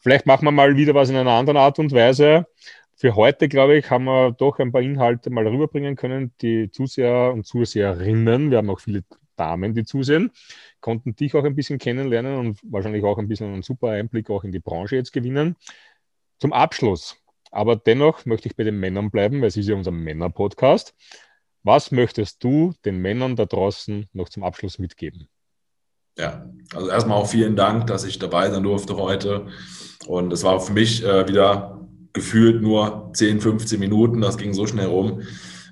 [0.00, 2.46] Vielleicht machen wir mal wieder was in einer anderen Art und Weise.
[2.96, 6.32] Für heute, glaube ich, haben wir doch ein paar Inhalte mal rüberbringen können.
[6.40, 9.04] Die Zuseher und Zuseherinnen, wir haben auch viele
[9.36, 10.30] Damen, die zusehen,
[10.80, 14.44] konnten dich auch ein bisschen kennenlernen und wahrscheinlich auch ein bisschen einen super Einblick auch
[14.44, 15.56] in die Branche jetzt gewinnen.
[16.38, 17.16] Zum Abschluss,
[17.50, 20.94] aber dennoch möchte ich bei den Männern bleiben, weil es ist ja unser Männer-Podcast.
[21.62, 25.28] Was möchtest du den Männern da draußen noch zum Abschluss mitgeben?
[26.20, 26.44] Ja,
[26.74, 29.46] also erstmal auch vielen Dank, dass ich dabei sein durfte heute.
[30.06, 31.80] Und es war für mich äh, wieder
[32.12, 34.20] gefühlt nur 10, 15 Minuten.
[34.20, 35.22] Das ging so schnell rum.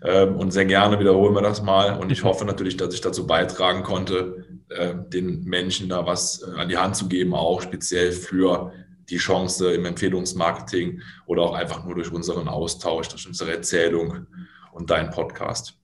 [0.03, 1.99] Ähm, und sehr gerne wiederholen wir das mal.
[1.99, 6.59] Und ich hoffe natürlich, dass ich dazu beitragen konnte, äh, den Menschen da was äh,
[6.59, 8.73] an die Hand zu geben, auch speziell für
[9.11, 14.27] die Chance im Empfehlungsmarketing oder auch einfach nur durch unseren Austausch, durch unsere Erzählung
[14.73, 15.75] und deinen Podcast.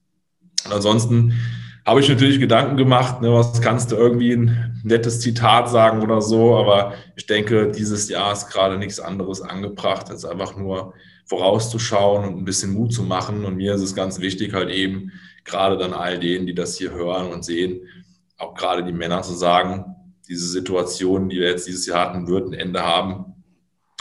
[0.65, 1.33] Und ansonsten
[1.85, 6.21] habe ich natürlich Gedanken gemacht, ne, was kannst du irgendwie ein nettes Zitat sagen oder
[6.21, 10.93] so, aber ich denke, dieses Jahr ist gerade nichts anderes angebracht, als einfach nur
[11.25, 13.45] vorauszuschauen und ein bisschen Mut zu machen.
[13.45, 15.11] Und mir ist es ganz wichtig, halt eben
[15.43, 17.81] gerade dann all denen, die das hier hören und sehen,
[18.37, 19.85] auch gerade die Männer zu sagen,
[20.27, 23.43] diese Situation, die wir jetzt dieses Jahr hatten, wird ein Ende haben.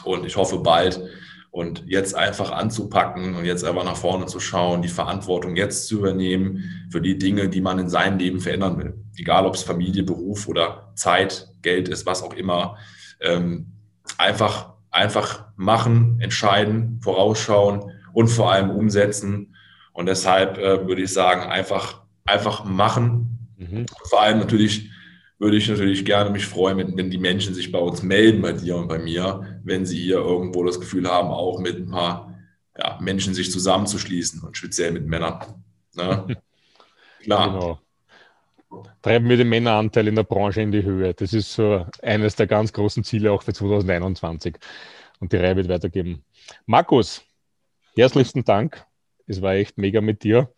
[0.04, 1.00] Und ich hoffe bald,
[1.54, 5.98] und jetzt einfach anzupacken und jetzt einfach nach vorne zu schauen, die Verantwortung jetzt zu
[5.98, 8.94] übernehmen für die Dinge, die man in seinem Leben verändern will.
[9.16, 12.76] Egal, ob es Familie, Beruf oder Zeit, Geld ist, was auch immer.
[13.20, 13.66] Ähm,
[14.18, 19.54] einfach, einfach machen, entscheiden, vorausschauen und vor allem umsetzen.
[19.92, 23.54] Und deshalb äh, würde ich sagen, einfach, einfach machen.
[23.58, 23.86] Mhm.
[24.08, 24.90] Vor allem natürlich
[25.38, 28.76] würde ich natürlich gerne mich freuen, wenn, die Menschen sich bei uns melden, bei dir
[28.76, 32.34] und bei mir, wenn sie hier irgendwo das Gefühl haben, auch mit ein paar
[32.78, 35.40] ja, Menschen sich zusammenzuschließen und speziell mit Männern.
[35.94, 36.36] Ne?
[37.22, 37.52] Klar.
[37.52, 37.78] Genau.
[39.02, 41.14] Treiben wir den Männeranteil in der Branche in die Höhe.
[41.14, 44.56] Das ist so eines der ganz großen Ziele auch für 2021.
[45.20, 46.24] Und die Reihe wird weitergeben.
[46.66, 47.22] Markus,
[47.96, 48.84] herzlichsten Dank.
[49.26, 50.52] Es war echt mega mit dir.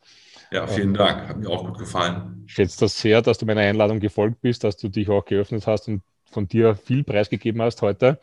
[0.51, 1.28] Ja, vielen Dank.
[1.28, 2.44] Hat mir auch gut gefallen.
[2.47, 5.66] Ich schätze das sehr, dass du meiner Einladung gefolgt bist, dass du dich auch geöffnet
[5.66, 8.20] hast und von dir viel preisgegeben hast heute.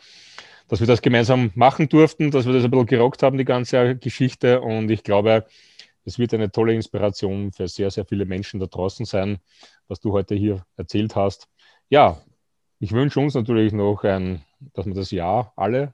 [0.67, 3.97] Dass wir das gemeinsam machen durften, dass wir das ein bisschen gerockt haben, die ganze
[3.97, 4.61] Geschichte.
[4.61, 5.45] Und ich glaube,
[6.05, 9.39] es wird eine tolle Inspiration für sehr, sehr viele Menschen da draußen sein,
[9.87, 11.47] was du heute hier erzählt hast.
[11.89, 12.21] Ja,
[12.79, 14.41] ich wünsche uns natürlich noch, ein,
[14.73, 15.93] dass wir das Jahr alle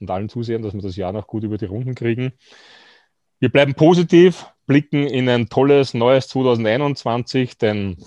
[0.00, 2.32] und allen zusehen, dass wir das Jahr noch gut über die Runden kriegen.
[3.38, 7.98] Wir bleiben positiv, blicken in ein tolles neues 2021, denn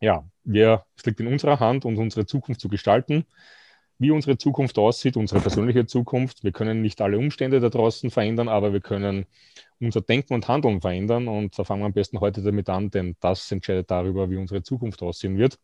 [0.00, 3.26] ja, wir, es liegt in unserer Hand, uns unsere Zukunft zu gestalten.
[3.98, 6.44] Wie unsere Zukunft aussieht, unsere persönliche Zukunft.
[6.44, 9.26] Wir können nicht alle Umstände da draußen verändern, aber wir können
[9.80, 11.26] unser Denken und Handeln verändern.
[11.26, 14.62] Und da fangen wir am besten heute damit an, denn das entscheidet darüber, wie unsere
[14.62, 15.58] Zukunft aussehen wird.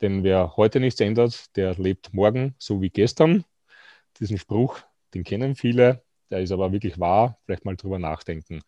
[0.00, 3.44] Denn wer heute nichts ändert, der lebt morgen so wie gestern.
[4.20, 4.78] Diesen Spruch,
[5.14, 6.04] den kennen viele.
[6.30, 7.38] Der ist aber wirklich wahr.
[7.44, 8.62] Vielleicht mal drüber nachdenken.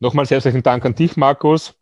[0.00, 1.74] Nochmals herzlichen Dank an dich, Markus.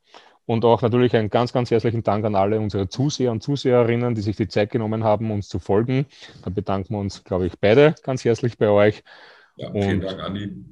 [0.44, 4.20] Und auch natürlich einen ganz, ganz herzlichen Dank an alle unsere Zuseher und Zuseherinnen, die
[4.20, 6.06] sich die Zeit genommen haben, uns zu folgen.
[6.44, 9.02] Da bedanken wir uns, glaube ich, beide ganz herzlich bei euch.
[9.56, 10.64] Ja, vielen und Dank, Andi.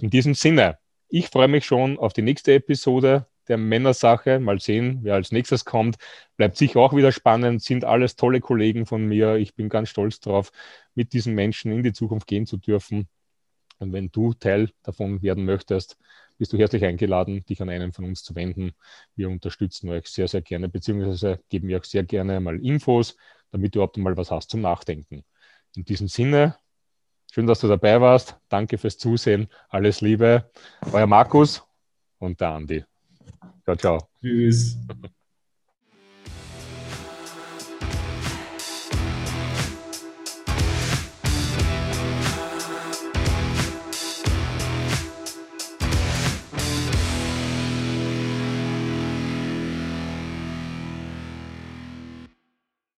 [0.00, 4.38] In diesem Sinne, ich freue mich schon auf die nächste Episode der Männersache.
[4.38, 5.96] Mal sehen, wer als nächstes kommt.
[6.36, 9.36] Bleibt sicher auch wieder spannend, sind alles tolle Kollegen von mir.
[9.36, 10.52] Ich bin ganz stolz darauf,
[10.94, 13.08] mit diesen Menschen in die Zukunft gehen zu dürfen.
[13.78, 15.98] Und wenn du Teil davon werden möchtest,
[16.38, 18.72] bist du herzlich eingeladen, dich an einen von uns zu wenden.
[19.14, 23.16] Wir unterstützen euch sehr, sehr gerne, beziehungsweise geben wir auch sehr gerne mal Infos,
[23.50, 25.24] damit du überhaupt mal was hast zum Nachdenken.
[25.74, 26.56] In diesem Sinne,
[27.30, 28.36] schön, dass du dabei warst.
[28.48, 29.48] Danke fürs Zusehen.
[29.68, 30.50] Alles Liebe.
[30.92, 31.62] Euer Markus
[32.18, 32.84] und der Andi.
[33.64, 34.08] Ciao, ciao.
[34.20, 34.76] Tschüss.